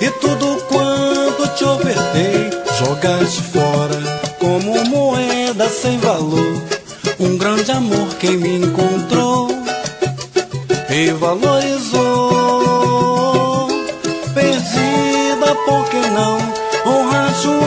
e 0.01 0.11
tudo 0.21 0.57
quanto 0.69 1.49
te 1.57 1.65
ofertei 1.65 2.51
jogaste 2.79 3.43
fora 3.43 4.01
como 4.39 4.85
moeda 4.85 5.69
sem 5.69 5.99
valor. 5.99 6.63
Um 7.19 7.37
grande 7.37 7.73
amor 7.73 8.09
quem 8.21 8.37
me 8.37 8.59
encontrou 8.59 9.49
e 10.91 11.11
valorizou. 11.13 11.97
Perdida 14.35 15.55
porque 15.65 15.97
não 15.97 16.39
honraste 16.87 17.49
o 17.49 17.59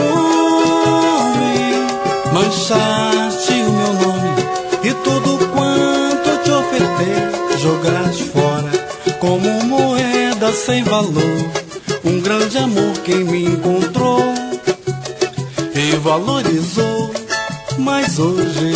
homem, 0.88 1.86
Manchaste 2.32 3.52
o 3.52 3.72
meu 3.72 3.92
nome 3.94 4.30
e 4.84 4.94
tudo 5.04 5.46
quanto 5.48 6.38
te 6.42 6.50
ofertei 6.50 7.58
jogaste 7.58 8.24
fora 8.24 8.70
como 9.18 9.59
sem 10.52 10.82
valor. 10.84 11.50
Um 12.04 12.20
grande 12.20 12.58
amor 12.58 12.92
quem 13.04 13.24
me 13.24 13.44
encontrou 13.44 14.20
e 15.74 15.96
valorizou, 15.96 17.10
mas 17.78 18.18
hoje 18.18 18.72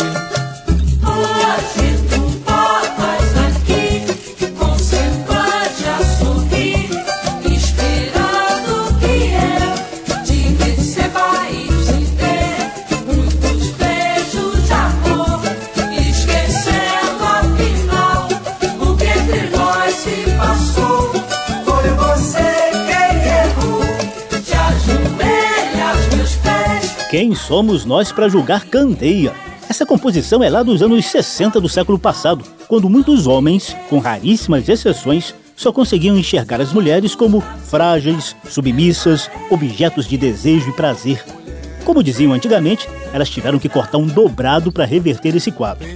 somos 27.47 27.85
nós 27.85 28.11
para 28.11 28.27
julgar 28.27 28.65
Candeia? 28.65 29.31
Essa 29.69 29.85
composição 29.85 30.43
é 30.43 30.49
lá 30.49 30.63
dos 30.63 30.81
anos 30.81 31.05
60 31.05 31.61
do 31.61 31.69
século 31.69 31.99
passado, 31.99 32.43
quando 32.67 32.89
muitos 32.89 33.27
homens, 33.27 33.75
com 33.87 33.99
raríssimas 33.99 34.67
exceções, 34.67 35.33
só 35.55 35.71
conseguiam 35.71 36.17
enxergar 36.17 36.59
as 36.59 36.73
mulheres 36.73 37.13
como 37.13 37.41
frágeis, 37.65 38.35
submissas, 38.49 39.29
objetos 39.49 40.07
de 40.07 40.17
desejo 40.17 40.69
e 40.69 40.73
prazer. 40.73 41.23
Como 41.83 42.03
diziam 42.03 42.33
antigamente, 42.33 42.89
elas 43.13 43.29
tiveram 43.29 43.59
que 43.59 43.69
cortar 43.69 43.99
um 43.99 44.07
dobrado 44.07 44.71
para 44.71 44.85
reverter 44.85 45.35
esse 45.35 45.51
quadro. 45.51 45.87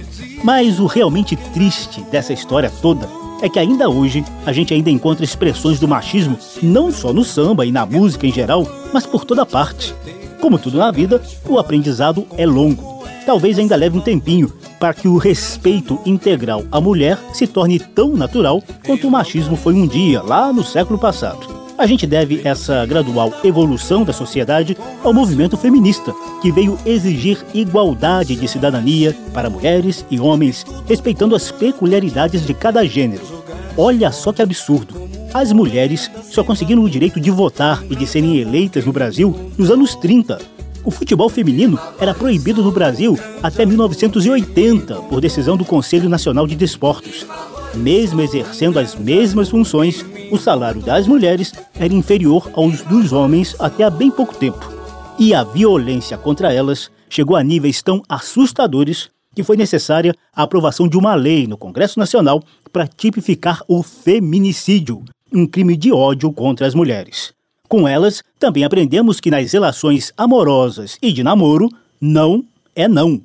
Mas 0.44 0.78
o 0.78 0.86
realmente 0.86 1.34
triste 1.34 2.00
dessa 2.12 2.32
história 2.32 2.70
toda 2.80 3.08
é 3.42 3.48
que 3.48 3.58
ainda 3.58 3.88
hoje 3.88 4.24
a 4.46 4.52
gente 4.52 4.72
ainda 4.72 4.90
encontra 4.90 5.24
expressões 5.24 5.80
do 5.80 5.88
machismo 5.88 6.38
não 6.62 6.92
só 6.92 7.12
no 7.12 7.24
samba 7.24 7.66
e 7.66 7.72
na 7.72 7.84
música 7.84 8.26
em 8.26 8.32
geral, 8.32 8.66
mas 8.92 9.04
por 9.04 9.24
toda 9.24 9.44
parte. 9.44 9.94
Como 10.40 10.58
tudo 10.58 10.78
na 10.78 10.90
vida, 10.90 11.22
o 11.46 11.58
aprendizado 11.58 12.26
é 12.36 12.46
longo. 12.46 13.04
Talvez 13.26 13.58
ainda 13.58 13.76
leve 13.76 13.98
um 13.98 14.00
tempinho 14.00 14.50
para 14.78 14.94
que 14.94 15.06
o 15.06 15.18
respeito 15.18 16.00
integral 16.06 16.64
à 16.72 16.80
mulher 16.80 17.18
se 17.34 17.46
torne 17.46 17.78
tão 17.78 18.16
natural 18.16 18.62
quanto 18.84 19.06
o 19.06 19.10
machismo 19.10 19.54
foi 19.54 19.74
um 19.74 19.86
dia, 19.86 20.22
lá 20.22 20.52
no 20.52 20.64
século 20.64 20.98
passado. 20.98 21.60
A 21.76 21.86
gente 21.86 22.06
deve 22.06 22.40
essa 22.44 22.84
gradual 22.86 23.32
evolução 23.44 24.02
da 24.02 24.12
sociedade 24.12 24.76
ao 25.04 25.12
movimento 25.12 25.56
feminista, 25.56 26.14
que 26.40 26.50
veio 26.50 26.78
exigir 26.84 27.38
igualdade 27.54 28.34
de 28.34 28.48
cidadania 28.48 29.16
para 29.32 29.50
mulheres 29.50 30.04
e 30.10 30.18
homens, 30.18 30.64
respeitando 30.86 31.34
as 31.34 31.50
peculiaridades 31.50 32.46
de 32.46 32.54
cada 32.54 32.84
gênero. 32.86 33.22
Olha 33.76 34.10
só 34.10 34.32
que 34.32 34.42
absurdo! 34.42 35.09
As 35.32 35.52
mulheres 35.52 36.10
só 36.24 36.42
conseguiram 36.42 36.82
o 36.82 36.90
direito 36.90 37.20
de 37.20 37.30
votar 37.30 37.84
e 37.88 37.94
de 37.94 38.04
serem 38.04 38.38
eleitas 38.38 38.84
no 38.84 38.92
Brasil 38.92 39.52
nos 39.56 39.70
anos 39.70 39.94
30. 39.94 40.40
O 40.84 40.90
futebol 40.90 41.28
feminino 41.28 41.78
era 42.00 42.12
proibido 42.12 42.64
no 42.64 42.72
Brasil 42.72 43.16
até 43.40 43.64
1980 43.64 44.94
por 45.02 45.20
decisão 45.20 45.56
do 45.56 45.64
Conselho 45.64 46.08
Nacional 46.08 46.48
de 46.48 46.56
Desportos. 46.56 47.24
Mesmo 47.74 48.20
exercendo 48.20 48.78
as 48.78 48.96
mesmas 48.96 49.48
funções, 49.48 50.04
o 50.32 50.36
salário 50.36 50.80
das 50.80 51.06
mulheres 51.06 51.52
era 51.78 51.94
inferior 51.94 52.50
aos 52.54 52.82
dos 52.82 53.12
homens 53.12 53.54
até 53.60 53.84
há 53.84 53.90
bem 53.90 54.10
pouco 54.10 54.34
tempo. 54.34 54.72
E 55.16 55.32
a 55.32 55.44
violência 55.44 56.18
contra 56.18 56.52
elas 56.52 56.90
chegou 57.08 57.36
a 57.36 57.44
níveis 57.44 57.82
tão 57.82 58.02
assustadores 58.08 59.10
que 59.34 59.44
foi 59.44 59.56
necessária 59.56 60.14
a 60.34 60.42
aprovação 60.42 60.88
de 60.88 60.96
uma 60.96 61.14
lei 61.14 61.46
no 61.46 61.56
Congresso 61.56 62.00
Nacional 62.00 62.42
para 62.72 62.88
tipificar 62.88 63.62
o 63.68 63.82
feminicídio, 63.82 65.04
um 65.32 65.46
crime 65.46 65.76
de 65.76 65.92
ódio 65.92 66.32
contra 66.32 66.66
as 66.66 66.74
mulheres. 66.74 67.32
Com 67.68 67.86
elas, 67.86 68.22
também 68.38 68.64
aprendemos 68.64 69.20
que 69.20 69.30
nas 69.30 69.52
relações 69.52 70.12
amorosas 70.16 70.98
e 71.00 71.12
de 71.12 71.22
namoro, 71.22 71.68
não 72.00 72.44
é 72.74 72.88
não. 72.88 73.22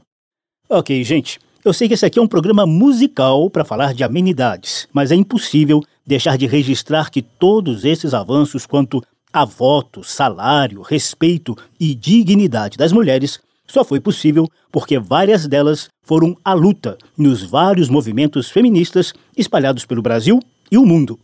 Ok, 0.70 1.04
gente, 1.04 1.39
eu 1.63 1.74
sei 1.74 1.88
que 1.88 1.96
esse 1.96 2.06
aqui 2.06 2.20
é 2.20 2.22
um 2.22 2.28
programa 2.28 2.65
musical 2.65 3.50
para 3.50 3.65
falar 3.65 3.94
de 3.94 4.04
amenidades, 4.04 4.88
mas 4.94 5.12
é 5.12 5.15
impossível 5.15 5.82
deixar 6.06 6.38
de 6.38 6.46
registrar 6.46 7.10
que 7.10 7.22
todos 7.22 7.84
esses 7.84 8.13
avanços 8.13 8.65
quanto 8.68 9.02
a 9.34 9.44
voto, 9.44 10.04
salário, 10.04 10.82
respeito 10.82 11.58
e 11.80 11.96
dignidade 11.96 12.78
das 12.78 12.91
mulheres 12.91 13.39
só 13.68 13.84
foi 13.84 14.00
possível 14.00 14.48
porque 14.72 15.00
várias 15.00 15.48
delas 15.48 15.89
foram 16.04 16.38
à 16.46 16.54
luta 16.54 16.98
nos 17.18 17.41
vários 17.41 17.89
movimentos 17.89 18.50
feministas 18.50 19.13
espalhados 19.36 19.86
pelo 19.86 20.02
Brasil 20.02 20.39
e 20.72 20.78
o 20.78 20.86
mundo. 20.86 21.20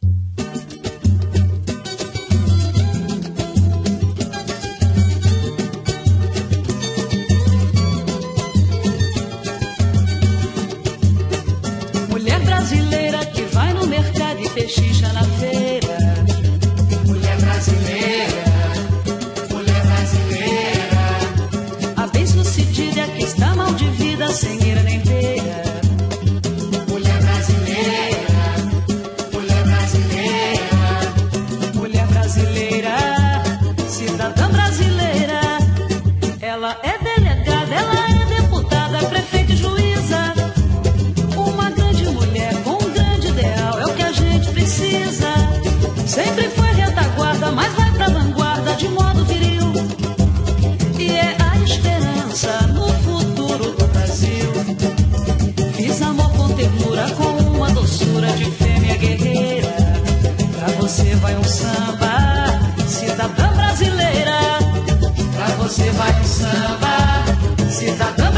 você 65.72 65.90
vai 65.92 66.24
sambar, 66.26 67.26
cidadão. 67.72 68.31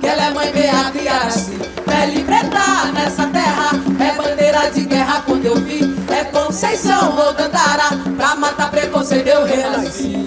Que 0.00 0.06
ela 0.06 0.26
é 0.26 0.30
mãe 0.30 0.52
Beata 0.52 0.96
e 0.96 1.08
Araci. 1.08 1.58
Pele 1.84 2.22
preta 2.22 2.92
nessa 2.94 3.26
terra, 3.26 3.70
é 3.98 4.14
bandeira 4.14 4.70
de 4.70 4.82
guerra 4.84 5.22
quando 5.26 5.44
eu 5.44 5.56
vi. 5.56 5.80
É 6.08 6.22
Conceição 6.22 7.18
ou 7.18 7.34
Dandara, 7.34 7.96
pra 8.16 8.36
matar 8.36 8.70
preconceito 8.70 9.26
eu 9.26 9.44
renasci. 9.44 10.24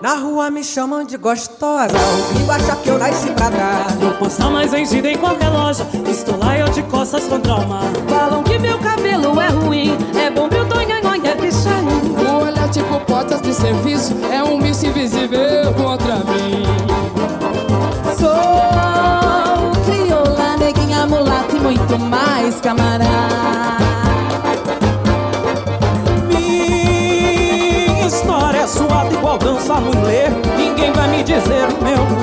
Na 0.00 0.14
rua 0.14 0.50
me 0.50 0.62
chamam 0.62 1.02
de 1.02 1.16
gostosa, 1.16 1.96
o 1.96 2.34
gringo 2.34 2.52
acha 2.52 2.76
que 2.76 2.88
eu 2.88 2.98
nasci 2.98 3.30
pra 3.32 3.50
dar. 3.50 3.90
Não 4.00 4.12
posso 4.18 4.50
mais 4.50 4.70
vendida 4.70 5.10
em 5.10 5.16
qualquer 5.16 5.48
loja, 5.48 5.84
estou 6.08 6.38
lá 6.38 6.56
eu 6.56 6.68
de 6.68 6.82
costas 6.84 7.24
com 7.24 7.40
trauma. 7.40 7.80
Falam 8.08 8.42
que 8.44 8.58
meu 8.58 8.78
cabelo 8.78 9.40
é 9.40 9.48
ruim, 9.48 9.96
portas 13.24 13.40
de 13.40 13.54
serviço, 13.54 14.14
é 14.30 14.42
um 14.42 14.58
miss 14.58 14.82
invisível 14.82 15.72
contra 15.74 16.16
mim. 16.16 16.64
Sou 18.18 19.72
crioula, 19.84 20.56
neguinha, 20.58 21.06
mulata 21.06 21.56
e 21.56 21.60
muito 21.60 21.98
mais 21.98 22.60
camarada. 22.60 23.08
Minha 26.28 28.06
história 28.06 28.58
é 28.58 28.66
suada 28.66 29.14
igual 29.14 29.38
dança 29.38 29.74
no 29.80 29.94
inglês, 29.94 30.32
ninguém 30.58 30.92
vai 30.92 31.08
me 31.08 31.22
dizer 31.22 31.68
o 31.80 31.84
meu 31.84 32.13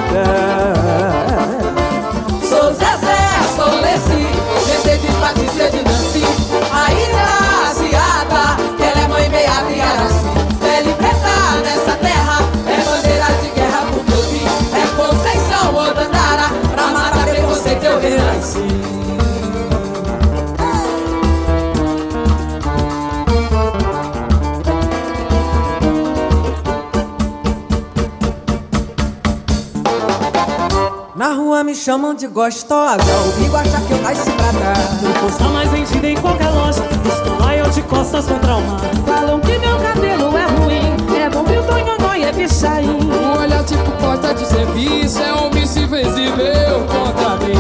me 31.72 31.76
chamam 31.76 32.14
de 32.14 32.28
gostosa, 32.28 33.02
o 33.02 33.32
gringo 33.38 33.56
acha 33.56 33.80
que 33.80 33.94
eu 33.94 34.02
nasci 34.02 34.30
pra 34.32 34.52
dar. 34.52 34.76
Não 35.02 35.14
posso 35.14 35.42
mais 35.54 35.72
vendida 35.72 36.10
em 36.10 36.18
qualquer 36.18 36.50
loja, 36.50 36.84
estou 37.08 37.40
lá 37.40 37.56
eu 37.56 37.70
de 37.70 37.82
costas 37.84 38.26
com 38.26 38.38
trauma. 38.40 38.78
Falam 39.06 39.40
que 39.40 39.58
meu 39.58 39.80
cabelo 39.80 40.38
é 40.38 40.46
ruim, 40.48 40.98
é 41.18 41.30
bom 41.30 41.44
meu 41.44 41.64
tonhonhon 41.64 42.26
é 42.28 42.34
pichain. 42.34 42.90
O 42.90 43.40
olhar 43.40 43.64
tipo 43.64 43.90
porta 44.02 44.34
de 44.34 44.46
serviço, 44.48 45.22
é 45.22 45.34
um 45.34 45.50
miss 45.50 45.78
invisível 45.78 46.86
contra 46.90 47.38
mim. 47.38 47.56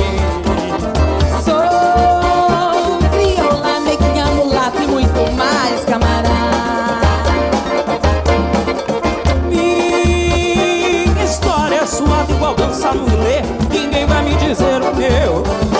Sou 1.45 1.61
crioula, 3.11 3.79
neguinha, 3.79 4.25
mulata 4.25 4.83
e 4.83 4.87
muito 4.87 5.31
mais 5.37 5.85
camarada. 5.85 6.99
Minha 9.47 11.23
história 11.23 11.75
é 11.75 11.85
suada 11.85 12.29
igual 12.29 12.55
dança 12.55 12.91
no 12.91 13.07
inglês, 13.07 13.45
vai 14.11 14.23
me 14.25 14.35
dizer 14.35 14.81
o 14.81 14.93
meu 14.93 15.70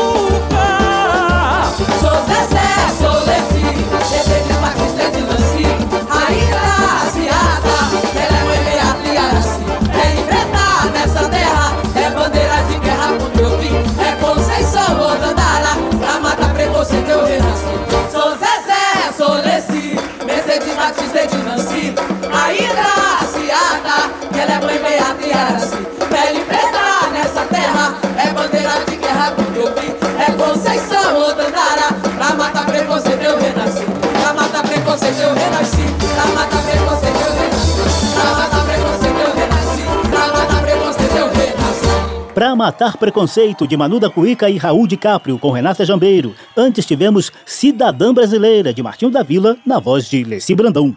Matar 42.61 42.95
Preconceito, 42.95 43.65
de 43.65 43.75
Manu 43.75 43.99
da 43.99 44.07
Cuíca 44.07 44.47
e 44.47 44.55
Raul 44.55 44.85
de 44.85 44.95
Caprio, 44.95 45.39
com 45.39 45.49
Renata 45.49 45.83
Jambeiro. 45.83 46.35
Antes 46.55 46.85
tivemos 46.85 47.31
Cidadã 47.43 48.13
Brasileira, 48.13 48.71
de 48.71 48.83
Martinho 48.83 49.09
da 49.09 49.23
Vila, 49.23 49.57
na 49.65 49.79
voz 49.79 50.07
de 50.07 50.23
Leci 50.23 50.53
Brandão. 50.53 50.95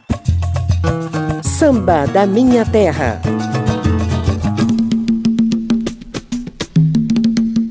Samba 1.42 2.06
da 2.06 2.26
Minha 2.26 2.66
Terra. 2.66 3.18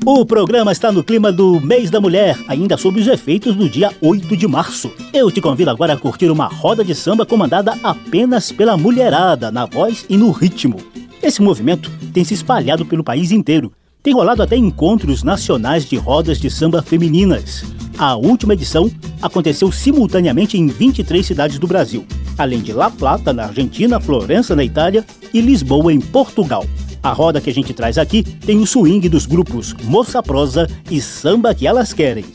O 0.04 0.26
programa 0.26 0.72
está 0.72 0.90
no 0.90 1.04
clima 1.04 1.30
do 1.30 1.60
mês 1.60 1.88
da 1.88 2.00
mulher, 2.00 2.36
ainda 2.48 2.76
sob 2.76 3.00
os 3.00 3.06
efeitos 3.06 3.54
do 3.54 3.70
dia 3.70 3.92
8 4.02 4.36
de 4.36 4.48
março. 4.48 4.90
Eu 5.12 5.30
te 5.30 5.40
convido 5.40 5.70
agora 5.70 5.92
a 5.92 5.96
curtir 5.96 6.32
uma 6.32 6.48
roda 6.48 6.82
de 6.82 6.96
samba 6.96 7.24
comandada 7.24 7.78
apenas 7.80 8.50
pela 8.50 8.76
mulherada, 8.76 9.52
na 9.52 9.66
voz 9.66 10.04
e 10.08 10.16
no 10.16 10.32
ritmo. 10.32 10.78
Esse 11.22 11.40
movimento 11.40 11.92
tem 12.12 12.24
se 12.24 12.34
espalhado 12.34 12.84
pelo 12.84 13.04
país 13.04 13.30
inteiro. 13.30 13.72
Tem 14.04 14.12
rolado 14.12 14.42
até 14.42 14.54
encontros 14.54 15.22
nacionais 15.22 15.86
de 15.86 15.96
rodas 15.96 16.38
de 16.38 16.50
samba 16.50 16.82
femininas. 16.82 17.64
A 17.96 18.14
última 18.14 18.52
edição 18.52 18.90
aconteceu 19.22 19.72
simultaneamente 19.72 20.58
em 20.58 20.66
23 20.66 21.24
cidades 21.24 21.58
do 21.58 21.66
Brasil, 21.66 22.04
além 22.36 22.60
de 22.60 22.70
La 22.70 22.90
Plata, 22.90 23.32
na 23.32 23.46
Argentina, 23.46 23.98
Florença, 23.98 24.54
na 24.54 24.62
Itália 24.62 25.06
e 25.32 25.40
Lisboa, 25.40 25.90
em 25.90 26.00
Portugal. 26.00 26.66
A 27.02 27.12
roda 27.12 27.40
que 27.40 27.48
a 27.48 27.54
gente 27.54 27.72
traz 27.72 27.96
aqui 27.96 28.22
tem 28.22 28.58
o 28.58 28.66
swing 28.66 29.08
dos 29.08 29.24
grupos 29.24 29.74
Moça 29.84 30.22
Prosa 30.22 30.68
e 30.90 31.00
Samba 31.00 31.54
que 31.54 31.66
Elas 31.66 31.94
Querem. 31.94 32.26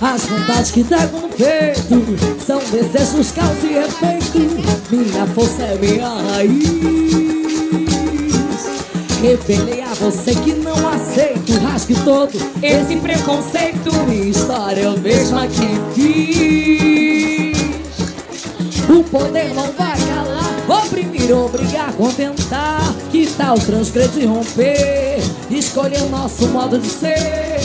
As 0.00 0.26
vontades 0.26 0.72
que 0.72 0.82
trago 0.82 1.20
no 1.20 1.28
peito 1.28 2.44
São 2.44 2.58
desejos, 2.58 3.30
causa 3.30 3.64
e 3.64 3.76
efeito 3.76 4.40
Minha 4.90 5.24
força 5.28 5.62
é 5.62 5.78
minha 5.78 6.08
raiz 6.08 7.31
Revelei 9.22 9.80
a 9.82 9.94
você 9.94 10.34
que 10.34 10.52
não 10.52 10.88
aceito 10.88 11.52
Rasgue 11.60 11.94
todo 12.04 12.32
esse 12.60 12.96
preconceito 12.96 13.92
Minha 14.08 14.30
história 14.30 14.82
eu 14.82 14.98
mesma 14.98 15.46
que 15.46 15.80
fiz 15.94 17.56
O 18.90 19.04
poder 19.04 19.54
não 19.54 19.70
vai 19.72 19.96
calar 19.96 20.52
Oprimir, 20.68 21.36
obrigar, 21.36 21.92
contentar. 21.94 22.80
Que 23.10 23.26
tal 23.26 23.56
transgredir, 23.58 24.28
romper? 24.28 25.18
Escolher 25.50 26.02
o 26.02 26.08
nosso 26.08 26.46
modo 26.48 26.78
de 26.78 26.88
ser. 26.88 27.60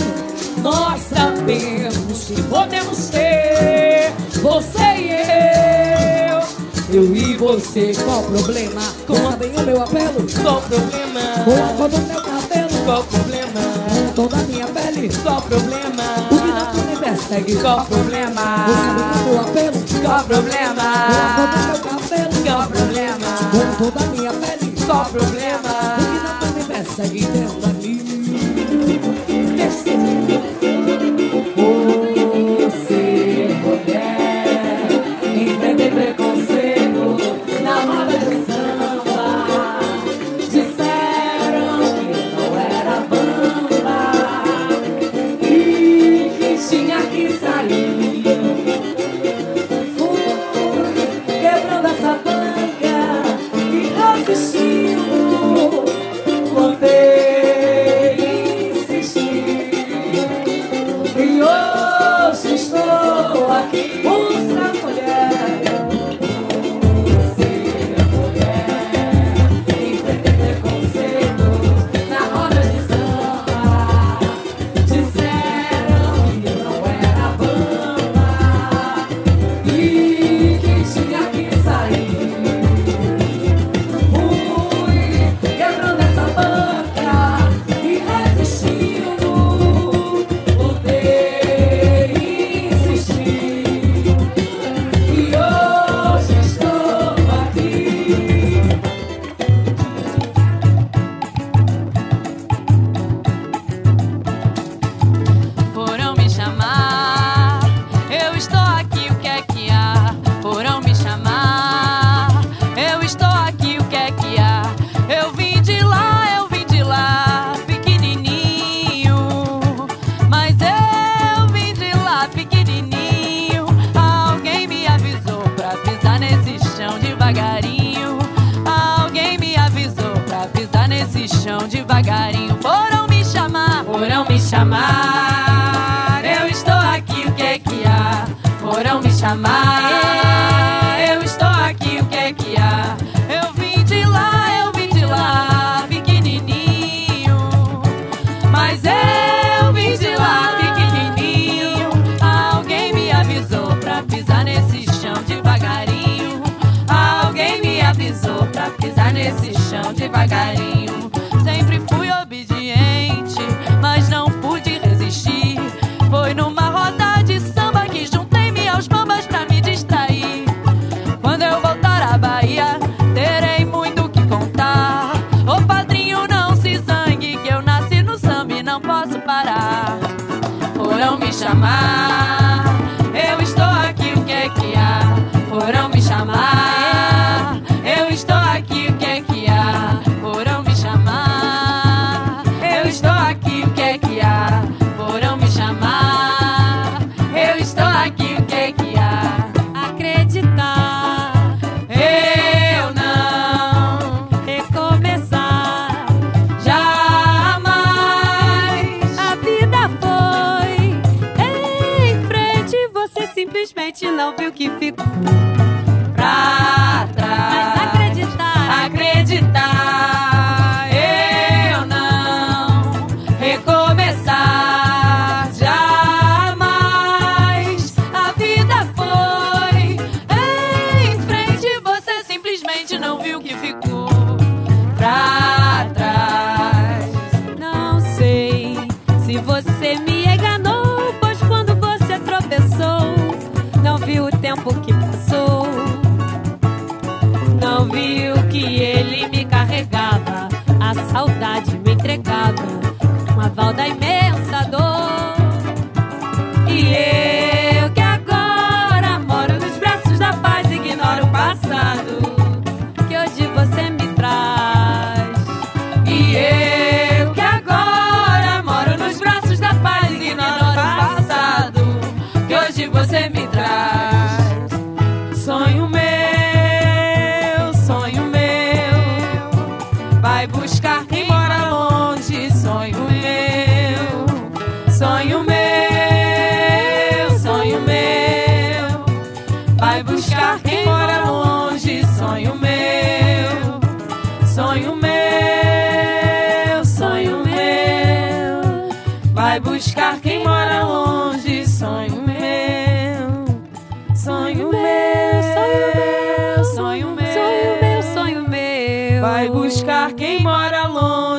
Nós 0.61 1.01
sabemos 1.03 2.25
que 2.25 2.41
podemos 2.43 3.09
ter 3.09 4.11
você 4.41 4.79
e 4.97 5.11
eu. 5.81 5.86
Eu 6.89 7.13
e 7.13 7.35
você, 7.35 7.93
qual 8.05 8.21
o 8.21 8.23
problema? 8.31 8.81
Com 9.05 9.15
sabem 9.15 9.51
o 9.57 9.61
meu 9.61 9.81
apelo? 9.81 10.25
Qual 10.41 10.59
o 10.59 10.61
problema? 10.61 11.21
Com 11.43 11.51
a 11.51 11.67
cor 11.75 11.89
do 11.89 11.97
meu 12.07 12.21
cabelo? 12.21 12.85
Qual 12.85 13.01
o 13.01 13.03
problema? 13.03 13.61
Com 13.89 13.99
o 13.99 14.13
tom 14.15 14.27
da 14.27 14.38
minha 14.43 14.67
pele? 14.67 15.09
Qual 15.21 15.38
o 15.38 15.41
problema? 15.41 16.03
O 16.31 16.38
que 16.38 16.47
não 16.47 16.85
me 16.85 16.95
persegue? 16.97 17.55
Qual 17.57 17.81
o 17.81 17.85
problema? 17.85 18.41
Com 18.65 18.73
sabem 18.73 19.03
o 19.03 19.25
meu 19.25 19.39
apelo? 19.41 19.77
Qual 20.01 20.19
o 20.19 20.23
problema? 20.23 20.83
Com 21.11 21.19
a 21.19 21.35
cor 21.35 21.47
do 21.51 21.59
meu 21.67 21.77
cabelo? 21.83 22.33
Qual 22.45 22.61
o 22.61 22.67
problema? 22.67 23.27
Com 23.51 23.57
o 23.57 23.75
tom 23.77 23.91
da 23.99 24.05
minha 24.07 24.31
pele? 24.33 24.67
Qual 24.85 25.01
o 25.01 25.09
problema? 25.09 25.71
O 25.93 26.05
que 26.05 26.45
não 26.45 26.53
me 26.53 26.63
persegue? 26.63 27.19
Entenda-me. 27.19 27.97
Você, 29.57 29.91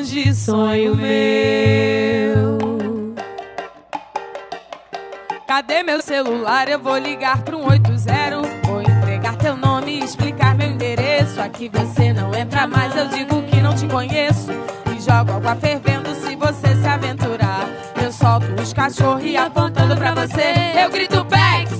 De 0.09 0.35
sonho 0.35 0.97
meu. 0.97 2.57
Cadê 5.47 5.83
meu 5.83 6.01
celular? 6.01 6.67
Eu 6.67 6.79
vou 6.79 6.97
ligar 6.97 7.43
pro 7.43 7.59
180. 7.59 8.41
Vou 8.65 8.81
entregar 8.81 9.37
teu 9.37 9.55
nome 9.55 10.01
e 10.01 10.05
explicar 10.05 10.55
meu 10.55 10.71
endereço. 10.71 11.39
Aqui 11.43 11.69
você 11.69 12.15
não 12.15 12.33
é 12.33 12.41
entra 12.41 12.67
mais, 12.67 12.97
eu 12.97 13.07
digo 13.09 13.43
que 13.43 13.61
não 13.61 13.75
te 13.75 13.87
conheço. 13.87 14.51
E 14.97 14.99
jogo 14.99 15.31
água 15.33 15.55
fervendo 15.57 16.15
se 16.15 16.35
você 16.37 16.75
se 16.75 16.87
aventurar. 16.87 17.69
Eu 18.03 18.11
solto 18.11 18.47
os 18.63 18.73
cachorros 18.73 19.23
e 19.23 19.37
apontando 19.37 19.95
pra 19.95 20.15
você. 20.15 20.55
Eu 20.83 20.91
grito 20.91 21.23
Pex! 21.27 21.71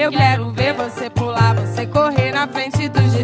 Eu 0.00 0.10
quero 0.10 0.50
ver 0.52 0.72
você 0.72 1.10
pular, 1.10 1.54
você 1.56 1.86
correr 1.86 2.32
na 2.32 2.48
frente 2.48 2.88
dos 2.88 3.15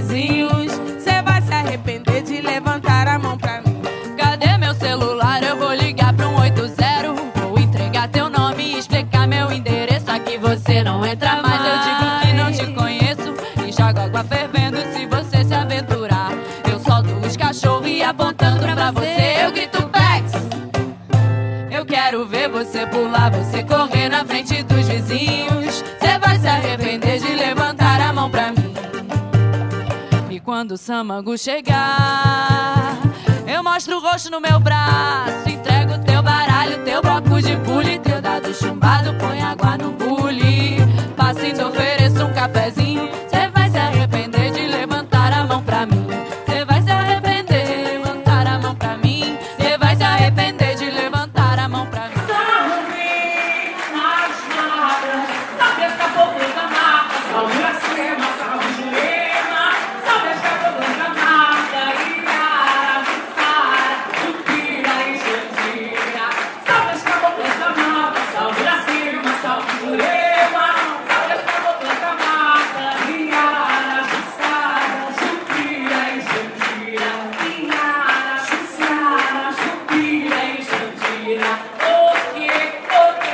quando 30.73 30.75
o 30.75 30.77
samango 30.77 31.39
chegar. 31.39 32.99
Eu 33.47 33.63
mostro 33.63 33.99
o 33.99 34.01
rosto 34.01 34.31
no 34.31 34.41
meu 34.41 34.59
braço, 34.59 35.49
entrego 35.49 35.99
teu 36.05 36.23
baralho, 36.23 36.83
teu 36.85 37.03
bloco 37.03 37.43
de 37.43 37.57
pule, 37.59 37.99
teu 37.99 38.21
dado 38.21 38.53
chumbado, 38.55 39.15
põe 39.15 39.43
água 39.43 39.77
no 39.77 39.93
bule. 39.93 40.77
passei 41.17 41.51
e 41.51 41.55
te 41.55 41.63
ofereço 41.63 42.25
um 42.25 42.33
cafezinho. 42.33 43.09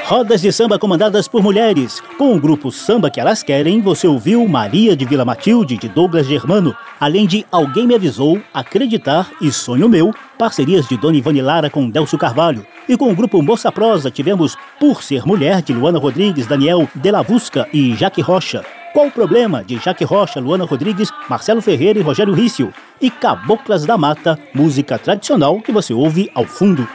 Rodas 0.08 0.40
de 0.40 0.50
samba 0.50 0.78
comandadas 0.78 1.28
por 1.28 1.42
mulheres. 1.42 2.02
Com 2.16 2.34
o 2.34 2.40
grupo 2.40 2.72
Samba 2.72 3.10
que 3.10 3.20
Elas 3.20 3.42
Querem, 3.42 3.82
você 3.82 4.08
ouviu 4.08 4.48
Maria 4.48 4.96
de 4.96 5.04
Vila 5.04 5.22
Matilde, 5.22 5.76
de 5.76 5.86
Douglas 5.86 6.26
Germano, 6.26 6.74
além 6.98 7.26
de 7.26 7.44
Alguém 7.52 7.86
Me 7.86 7.94
Avisou, 7.94 8.40
Acreditar 8.54 9.30
e 9.38 9.52
Sonho 9.52 9.86
Meu, 9.86 10.14
parcerias 10.38 10.88
de 10.88 10.96
Dona 10.96 11.18
Ivone 11.18 11.42
Lara 11.42 11.68
com 11.68 11.90
Delcio 11.90 12.16
Carvalho. 12.16 12.66
E 12.88 12.96
com 12.96 13.12
o 13.12 13.14
grupo 13.14 13.42
Moça 13.42 13.70
Prosa 13.70 14.10
tivemos 14.10 14.56
Por 14.80 15.02
Ser 15.02 15.26
Mulher, 15.26 15.60
de 15.60 15.74
Luana 15.74 15.98
Rodrigues, 15.98 16.46
Daniel 16.46 16.88
Delavusca 16.94 17.68
e 17.70 17.94
Jaque 17.94 18.22
Rocha. 18.22 18.64
Qual 18.94 19.08
o 19.08 19.12
Problema, 19.12 19.62
de 19.62 19.76
Jaque 19.76 20.04
Rocha, 20.04 20.40
Luana 20.40 20.64
Rodrigues, 20.64 21.12
Marcelo 21.28 21.60
Ferreira 21.60 21.98
e 21.98 22.02
Rogério 22.02 22.32
Rício. 22.32 22.72
E 22.98 23.10
Caboclas 23.10 23.84
da 23.84 23.98
Mata, 23.98 24.38
música 24.54 24.98
tradicional 24.98 25.60
que 25.60 25.70
você 25.70 25.92
ouve 25.92 26.30
ao 26.34 26.46
fundo. 26.46 26.88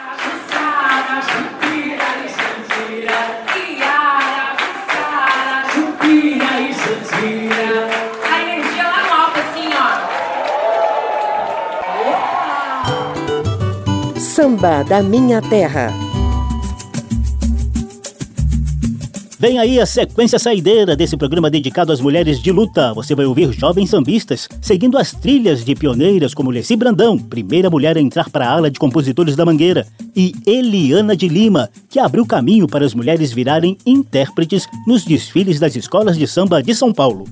Samba 14.33 14.81
da 14.81 15.03
Minha 15.03 15.43
Terra. 15.43 15.93
Vem 19.37 19.59
aí 19.59 19.79
a 19.79 19.85
sequência 19.85 20.39
saideira 20.39 20.95
desse 20.95 21.15
programa 21.15 21.51
dedicado 21.51 21.91
às 21.91 22.01
mulheres 22.01 22.41
de 22.41 22.51
luta. 22.51 22.95
Você 22.95 23.13
vai 23.13 23.27
ouvir 23.27 23.53
jovens 23.53 23.91
sambistas 23.91 24.49
seguindo 24.59 24.97
as 24.97 25.11
trilhas 25.11 25.63
de 25.63 25.75
pioneiras 25.75 26.33
como 26.33 26.49
Leci 26.49 26.75
Brandão, 26.75 27.15
primeira 27.15 27.69
mulher 27.69 27.95
a 27.95 28.01
entrar 28.01 28.27
para 28.31 28.47
a 28.47 28.51
ala 28.53 28.71
de 28.71 28.79
compositores 28.79 29.35
da 29.35 29.45
Mangueira, 29.45 29.85
e 30.15 30.33
Eliana 30.47 31.15
de 31.15 31.27
Lima, 31.27 31.69
que 31.87 31.99
abriu 31.99 32.25
caminho 32.25 32.67
para 32.67 32.83
as 32.83 32.95
mulheres 32.95 33.31
virarem 33.31 33.77
intérpretes 33.85 34.67
nos 34.87 35.05
desfiles 35.05 35.59
das 35.59 35.75
escolas 35.75 36.17
de 36.17 36.25
samba 36.25 36.63
de 36.63 36.73
São 36.73 36.91
Paulo. 36.91 37.27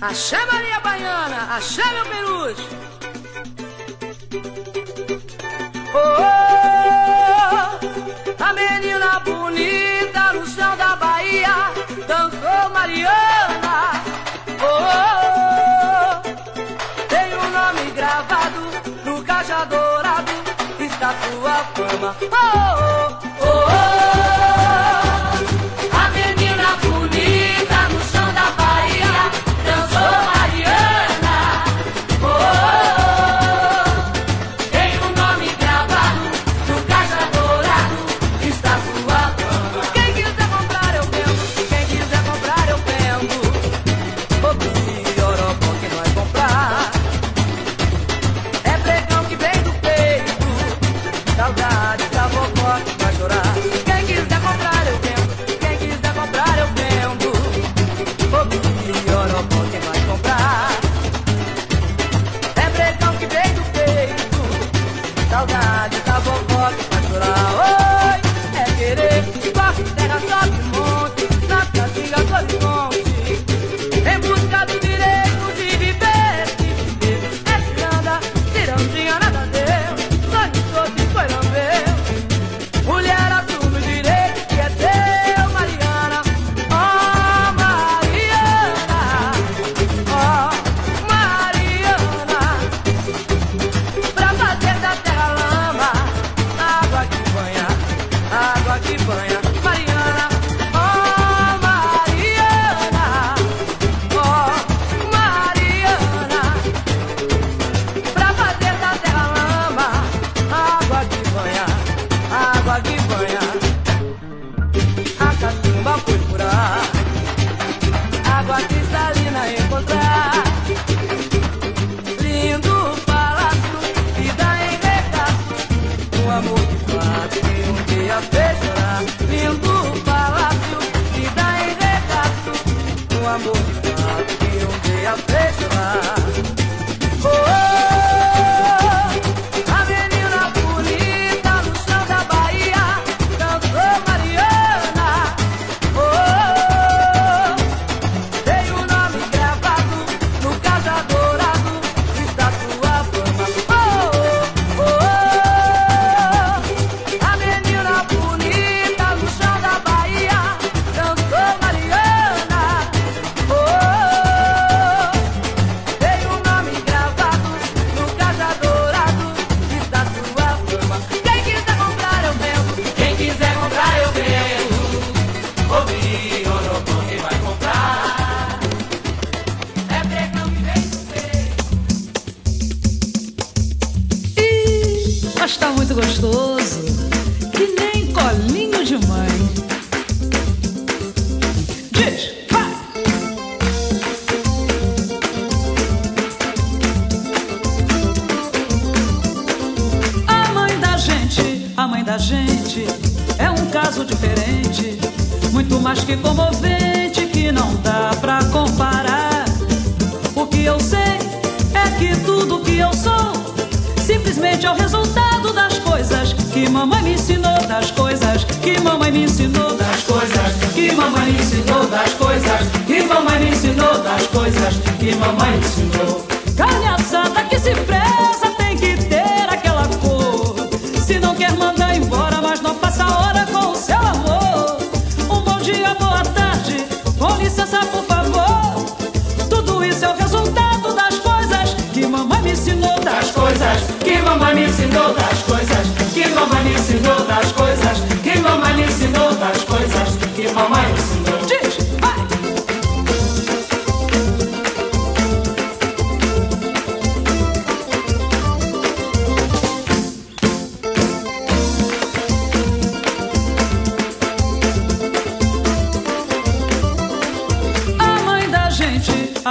Axé 0.00 0.44
Maria 0.44 0.80
Baiana, 0.80 1.54
axé 1.54 1.84
meu 1.94 2.04
peluche. 2.04 2.89
Oh, 6.02 7.78
a 8.42 8.52
menina 8.52 9.20
bonita 9.20 10.32
no 10.32 10.46
chão 10.46 10.76
da 10.76 10.96
Bahia 10.96 11.72
dançou 12.06 12.70
Mariana. 12.72 14.02
Oh, 14.62 16.20
tem 17.08 17.34
um 17.36 17.50
nome 17.50 17.90
gravado 17.92 18.60
no 19.04 19.22
caixa 19.24 19.64
dourado, 19.66 20.32
está 20.78 21.14
sua 21.14 21.64
fama. 21.74 22.16
Oh, 22.22 23.16
oh, 23.16 23.19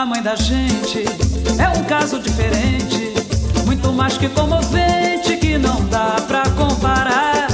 mãe 0.10 0.24
da 0.24 0.36
gente 0.36 1.06
é 1.60 1.70
um 1.78 1.84
caso 1.84 2.20
diferente, 2.20 3.14
muito 3.64 3.94
mais 3.94 4.18
que 4.18 4.28
comovente 4.28 5.38
que 5.38 5.56
não 5.56 5.86
dá 5.86 6.16
pra 6.28 6.42
comparar. 6.58 7.48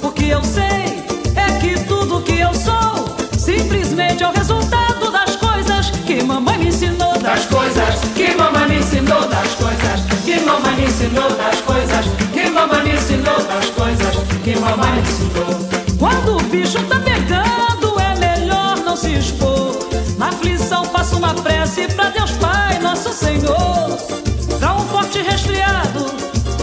O 0.00 0.12
que 0.12 0.28
eu 0.28 0.40
sei 0.44 1.02
é 1.34 1.58
que 1.60 1.76
tudo 1.88 2.22
que 2.22 2.38
eu 2.38 2.54
sou 2.54 3.16
simplesmente 3.36 4.22
é 4.22 4.28
o 4.28 4.32
resultado 4.32 5.10
das 5.10 5.34
coisas 5.34 5.90
que 6.06 6.22
mamãe 6.22 6.58
me 6.58 6.68
ensinou 6.68 7.18
das 7.18 7.44
coisas 7.46 7.94
que 8.14 8.32
mamãe 8.36 8.68
me 8.68 8.78
ensinou 8.78 9.28
das 9.28 9.48
coisas 9.54 10.00
que 10.24 10.40
mamãe 10.40 10.76
me 10.76 10.84
ensinou 10.84 11.28
das 11.30 11.60
coisas 11.60 12.06
que 12.32 12.50
mamãe 12.50 12.84
me 12.84 12.94
ensinou 12.94 13.42
das 13.42 13.70
coisas 13.70 14.16
que 14.44 14.56
mamãe 14.60 14.92
me 14.92 15.00
ensinou. 15.00 15.98
Quando 15.98 16.36
o 16.36 16.42
bicho 16.44 16.80
tá 16.84 17.00
pegando, 17.00 17.63
faço 21.04 21.18
uma 21.18 21.34
prece 21.34 21.86
pra 21.88 22.08
Deus 22.08 22.30
Pai, 22.32 22.78
Nosso 22.78 23.12
Senhor. 23.12 23.98
Pra 24.58 24.74
um 24.74 24.86
forte 24.86 25.20
resfriado, 25.20 26.06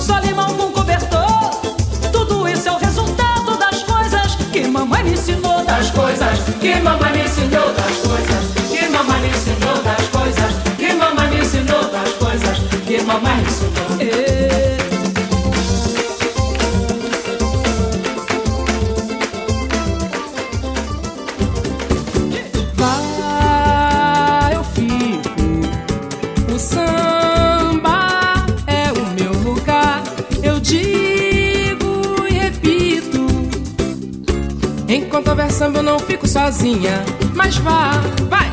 só 0.01 0.17
limão 0.17 0.55
com 0.55 0.71
cobertor. 0.71 1.61
Tudo 2.11 2.47
isso 2.47 2.67
é 2.67 2.71
o 2.71 2.77
resultado 2.77 3.55
das 3.57 3.83
coisas 3.83 4.35
que 4.51 4.67
mamãe 4.67 5.03
me 5.03 5.11
ensinou. 5.11 5.63
Das 5.63 5.91
coisas 5.91 6.39
que 6.59 6.75
mamãe 6.79 7.11
me 7.11 7.23
ensinou 7.23 7.71
das 7.73 7.97
coisas 7.97 8.69
que 8.71 8.89
mamãe 8.89 9.21
me 9.21 9.29
ensinou 9.29 9.83
das 9.83 10.07
coisas 10.07 10.53
que 10.77 10.93
mamãe 10.93 11.29
me 11.29 11.41
ensinou 11.41 11.83
das 11.89 12.13
coisas 12.13 12.57
que 12.87 13.01
mamãe 13.03 13.35
me 13.35 13.43
ensinou. 13.43 14.30
Sozinha. 36.51 37.03
Mas 37.33 37.55
vá, 37.57 37.91
vai. 38.29 38.51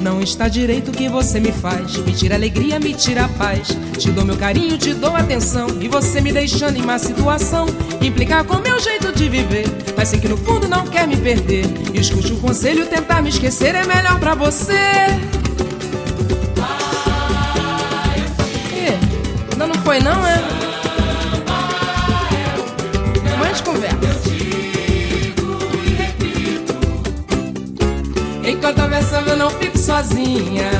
Não 0.00 0.22
está 0.22 0.48
direito 0.48 0.90
o 0.90 0.92
que 0.92 1.08
você 1.08 1.38
me 1.38 1.52
faz. 1.52 1.98
Me 1.98 2.14
tira 2.14 2.36
alegria, 2.36 2.80
me 2.80 2.94
tira 2.94 3.26
a 3.26 3.28
paz. 3.28 3.68
Te 3.98 4.10
dou 4.10 4.24
meu 4.24 4.36
carinho, 4.36 4.78
te 4.78 4.94
dou 4.94 5.14
atenção. 5.14 5.68
E 5.80 5.88
você 5.88 6.22
me 6.22 6.32
deixando 6.32 6.78
em 6.78 6.82
má 6.82 6.98
situação. 6.98 7.66
Implicar 8.00 8.44
com 8.44 8.56
meu 8.56 8.80
jeito 8.80 9.12
de 9.12 9.28
viver. 9.28 9.66
Mas 9.94 10.08
sei 10.08 10.18
que 10.18 10.28
no 10.28 10.36
fundo 10.38 10.66
não 10.66 10.86
quer 10.86 10.97
perder. 11.18 11.64
Escute 11.94 12.32
o 12.32 12.36
conselho, 12.36 12.86
tentar 12.86 13.22
me 13.22 13.28
esquecer 13.28 13.74
é 13.74 13.84
melhor 13.84 14.18
pra 14.18 14.34
você. 14.34 14.72
Ih, 18.72 19.56
Não, 19.56 19.66
não 19.66 19.74
foi 19.76 20.00
não, 20.00 20.26
é? 20.26 20.40
Mais 23.38 23.60
conversa. 23.60 23.96
Enquanto 28.44 28.80
houver 28.80 29.02
samba 29.04 29.30
eu 29.30 29.36
não 29.36 29.50
fico 29.50 29.78
sozinha 29.78 30.70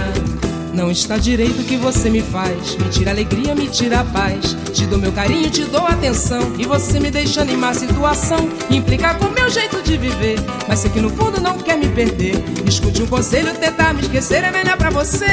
Não 0.79 0.93
está 0.93 1.19
direito 1.19 1.61
o 1.61 1.65
que 1.65 1.77
você 1.77 2.09
me 2.09 2.23
faz. 2.23 2.77
Me 2.77 2.89
tira 2.89 3.11
alegria, 3.11 3.53
me 3.53 3.67
tira 3.67 3.99
a 3.99 4.05
paz. 4.05 4.55
Te 4.73 4.87
dou 4.87 4.97
meu 4.97 5.11
carinho, 5.11 5.51
te 5.51 5.65
dou 5.65 5.85
atenção. 5.85 6.53
E 6.57 6.65
você 6.65 7.01
me 7.01 7.11
deixando 7.11 7.51
em 7.51 7.57
má 7.57 7.75
situação. 7.75 8.49
Implica 8.71 9.13
com 9.15 9.29
meu 9.29 9.51
jeito 9.51 9.83
de 9.83 9.97
viver. 9.97 10.39
Mas 10.69 10.79
sei 10.79 10.91
que 10.93 11.01
no 11.01 11.11
fundo 11.11 11.41
não 11.41 11.59
quer 11.59 11.77
me 11.77 11.89
perder. 11.89 12.37
Escute 12.65 13.03
um 13.03 13.09
conselho, 13.09 13.53
tentar 13.55 13.93
me 13.93 14.03
esquecer 14.03 14.45
é 14.45 14.53
melhor 14.53 14.77
pra 14.77 14.91
você. 14.91 15.27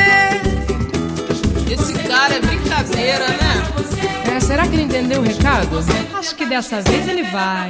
Esse 1.70 1.94
cara 1.94 2.34
é 2.34 2.40
brincadeira, 2.40 3.28
né? 3.28 4.36
É, 4.36 4.40
será 4.40 4.68
que 4.68 4.74
ele 4.74 4.84
entendeu 4.84 5.22
o 5.22 5.24
recado? 5.24 5.78
Acho 6.16 6.36
que 6.36 6.48
dessa 6.48 6.82
vez 6.82 7.08
ele 7.08 7.22
vai. 7.22 7.70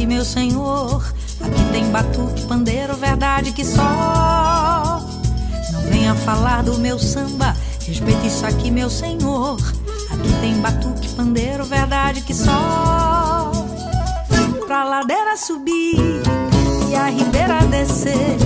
Aqui, 0.00 0.06
meu 0.06 0.24
senhor. 0.24 1.04
Aqui 1.40 1.64
tem 1.72 1.84
batuque, 1.90 2.46
pandeiro, 2.46 2.96
verdade 2.96 3.52
que 3.52 3.64
só. 3.64 5.02
Não 5.72 5.80
venha 5.90 6.14
falar 6.14 6.62
do 6.62 6.78
meu 6.78 6.98
samba, 6.98 7.54
respeita 7.86 8.26
isso 8.26 8.46
aqui, 8.46 8.70
meu 8.70 8.88
senhor. 8.88 9.58
Aqui 10.10 10.32
tem 10.40 10.54
batuque, 10.60 11.08
pandeiro, 11.10 11.64
verdade 11.64 12.22
que 12.22 12.32
só. 12.32 13.52
Pra 14.66 14.84
ladeira 14.84 15.36
subir 15.36 16.22
e 16.88 16.94
a 16.94 17.10
ribeira 17.10 17.58
descer. 17.66 18.38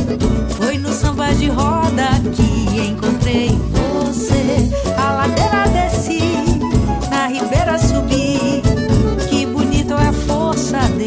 Foi 0.56 0.76
no 0.76 0.92
samba 0.92 1.32
de 1.34 1.48
roda 1.48 2.08
que 2.34 2.80
encontrei 2.80 3.50
você. 3.70 4.70
A 4.98 5.12
ladeira 5.12 5.73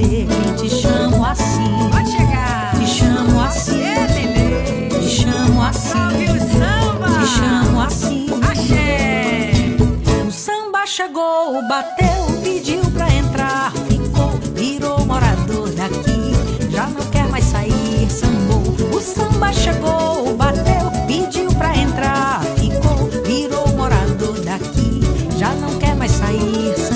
dele. 0.01 0.27
Te 0.57 0.69
chamo 0.69 1.25
assim. 1.25 1.89
Pode 1.91 2.11
chegar. 2.11 2.73
Te 2.77 2.85
chamo 2.85 3.41
assim. 3.41 3.81
Te 4.89 5.09
chamo 5.09 5.63
assim. 5.63 6.17
Te 7.19 7.27
chamo 7.27 7.81
assim. 7.81 8.27
Axé. 8.49 9.51
O 10.27 10.31
samba 10.31 10.85
chegou, 10.85 11.61
bateu, 11.67 12.41
pediu 12.43 12.81
pra 12.91 13.09
entrar. 13.13 13.71
Ficou, 13.89 14.31
virou 14.53 15.05
morador 15.05 15.69
daqui. 15.71 16.33
Já 16.69 16.87
não 16.87 17.05
quer 17.11 17.27
mais 17.29 17.45
sair, 17.45 18.09
sambou. 18.09 18.63
O 18.95 19.01
samba 19.01 19.51
chegou, 19.53 20.35
bateu, 20.35 20.91
pediu 21.07 21.47
pra 21.55 21.75
entrar. 21.75 22.41
Ficou, 22.57 23.09
virou 23.25 23.67
morador 23.75 24.39
daqui. 24.41 25.01
Já 25.37 25.49
não 25.53 25.77
quer 25.79 25.95
mais 25.95 26.11
sair. 26.11 26.86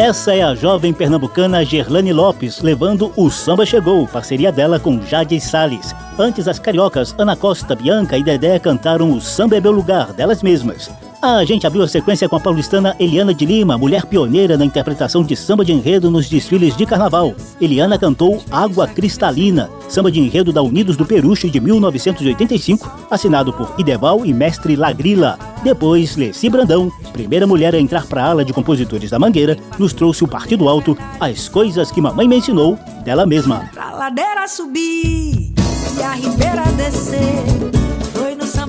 Essa 0.00 0.34
é 0.34 0.40
a 0.40 0.54
jovem 0.54 0.94
pernambucana 0.94 1.62
Gerlane 1.62 2.10
Lopes, 2.10 2.62
levando 2.62 3.12
O 3.16 3.28
Samba 3.28 3.66
Chegou, 3.66 4.08
parceria 4.08 4.50
dela 4.50 4.80
com 4.80 4.98
Jade 5.02 5.38
Salles. 5.38 5.94
Antes, 6.18 6.48
as 6.48 6.58
cariocas 6.58 7.14
Ana 7.18 7.36
Costa, 7.36 7.76
Bianca 7.76 8.16
e 8.16 8.22
Dedé 8.22 8.58
cantaram 8.58 9.12
O 9.12 9.20
Samba 9.20 9.58
é 9.58 9.60
Meu 9.60 9.72
Lugar, 9.72 10.14
delas 10.14 10.42
mesmas. 10.42 10.90
A 11.22 11.44
gente 11.44 11.66
abriu 11.66 11.82
a 11.82 11.88
sequência 11.88 12.26
com 12.26 12.36
a 12.36 12.40
paulistana 12.40 12.96
Eliana 12.98 13.34
de 13.34 13.44
Lima, 13.44 13.76
mulher 13.76 14.06
pioneira 14.06 14.56
na 14.56 14.64
interpretação 14.64 15.22
de 15.22 15.36
samba 15.36 15.62
de 15.62 15.70
enredo 15.70 16.10
nos 16.10 16.30
desfiles 16.30 16.74
de 16.74 16.86
carnaval. 16.86 17.34
Eliana 17.60 17.98
cantou 17.98 18.42
Água 18.50 18.88
Cristalina, 18.88 19.68
samba 19.86 20.10
de 20.10 20.18
enredo 20.18 20.50
da 20.50 20.62
Unidos 20.62 20.96
do 20.96 21.04
Peruche 21.04 21.50
de 21.50 21.60
1985, 21.60 23.06
assinado 23.10 23.52
por 23.52 23.74
Ideval 23.76 24.24
e 24.24 24.32
mestre 24.32 24.74
Lagrila. 24.74 25.38
Depois, 25.62 26.16
Leci 26.16 26.48
Brandão, 26.48 26.90
primeira 27.12 27.46
mulher 27.46 27.74
a 27.74 27.78
entrar 27.78 28.06
para 28.06 28.24
a 28.24 28.30
ala 28.30 28.42
de 28.42 28.54
compositores 28.54 29.10
da 29.10 29.18
Mangueira, 29.18 29.58
nos 29.78 29.92
trouxe 29.92 30.24
o 30.24 30.28
Partido 30.28 30.70
Alto, 30.70 30.96
As 31.20 31.50
Coisas 31.50 31.92
que 31.92 32.00
Mamãe 32.00 32.26
Me 32.26 32.38
Ensinou, 32.38 32.78
dela 33.04 33.26
mesma. 33.26 33.68
Pra 33.74 33.90
ladeira 33.90 34.48
subir 34.48 35.52
e 35.98 36.02
a 36.02 36.12
ribeira 36.14 36.64
descer. 36.78 37.89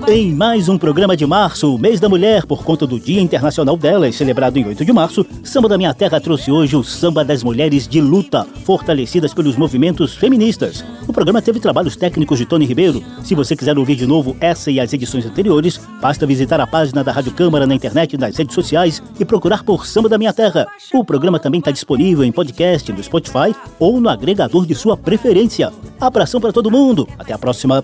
Em 0.08 0.34
mais 0.34 0.68
um 0.68 0.78
programa 0.78 1.16
de 1.16 1.26
março, 1.26 1.74
o 1.74 1.78
mês 1.80 2.00
da 2.00 2.10
mulher, 2.10 2.46
por 2.46 2.64
conta 2.64 2.86
do 2.86 3.00
Dia 3.00 3.22
Internacional 3.22 3.78
delas, 3.78 4.16
celebrado 4.16 4.58
em 4.58 4.66
8 4.66 4.84
de 4.84 4.92
março, 4.92 5.26
Samba 5.44 5.70
da 5.70 5.78
Minha 5.78 5.94
Terra 5.94 6.20
trouxe 6.20 6.52
hoje 6.52 6.76
o 6.76 6.84
Samba 6.84 7.24
das 7.24 7.44
Mulheres 7.44 7.88
de 7.88 8.02
Luta, 8.02 8.46
fortalecidas 8.66 9.34
pelos 9.34 9.56
movimentos 9.56 10.14
feministas. 10.14 10.84
O 11.08 11.14
programa 11.14 11.42
teve 11.42 11.60
trabalhos 11.60 11.96
técnicos 11.96 12.38
de 12.38 12.46
Tony 12.46 12.66
Ribeiro. 12.66 13.02
Se 13.24 13.34
você 13.34 13.56
quiser 13.56 13.78
ouvir 13.78 13.96
de 13.96 14.06
novo 14.06 14.36
essa 14.42 14.70
e 14.70 14.80
as 14.80 14.92
edições 14.92 15.26
anteriores, 15.26 15.80
basta 16.02 16.26
visitar 16.26 16.60
a 16.60 16.68
página 16.68 17.04
da 17.04 17.12
Rádio 17.12 17.32
Câmara 17.32 17.66
na 17.66 17.76
internet 17.76 18.18
nas 18.18 18.36
redes 18.36 18.56
sociais 18.56 19.02
e 19.20 19.24
procurar 19.24 19.64
por 19.64 19.86
Samba 19.86 20.10
da 20.10 20.18
Minha 20.18 20.34
Terra. 20.34 20.68
O 20.94 21.06
programa 21.06 21.40
também 21.40 21.60
está 21.60 21.72
disponível 21.72 22.26
em 22.26 22.32
podcast 22.32 22.92
no 22.92 23.02
Spotify 23.02 23.56
ou 23.80 24.02
no 24.02 24.10
agregador 24.10 24.66
de 24.66 24.76
sua 24.76 24.98
preferência. 24.98 25.72
Abração 26.00 26.42
para 26.42 26.52
todo 26.52 26.72
mundo. 26.72 27.08
Até 27.18 27.32
a 27.32 27.38
próxima. 27.38 27.84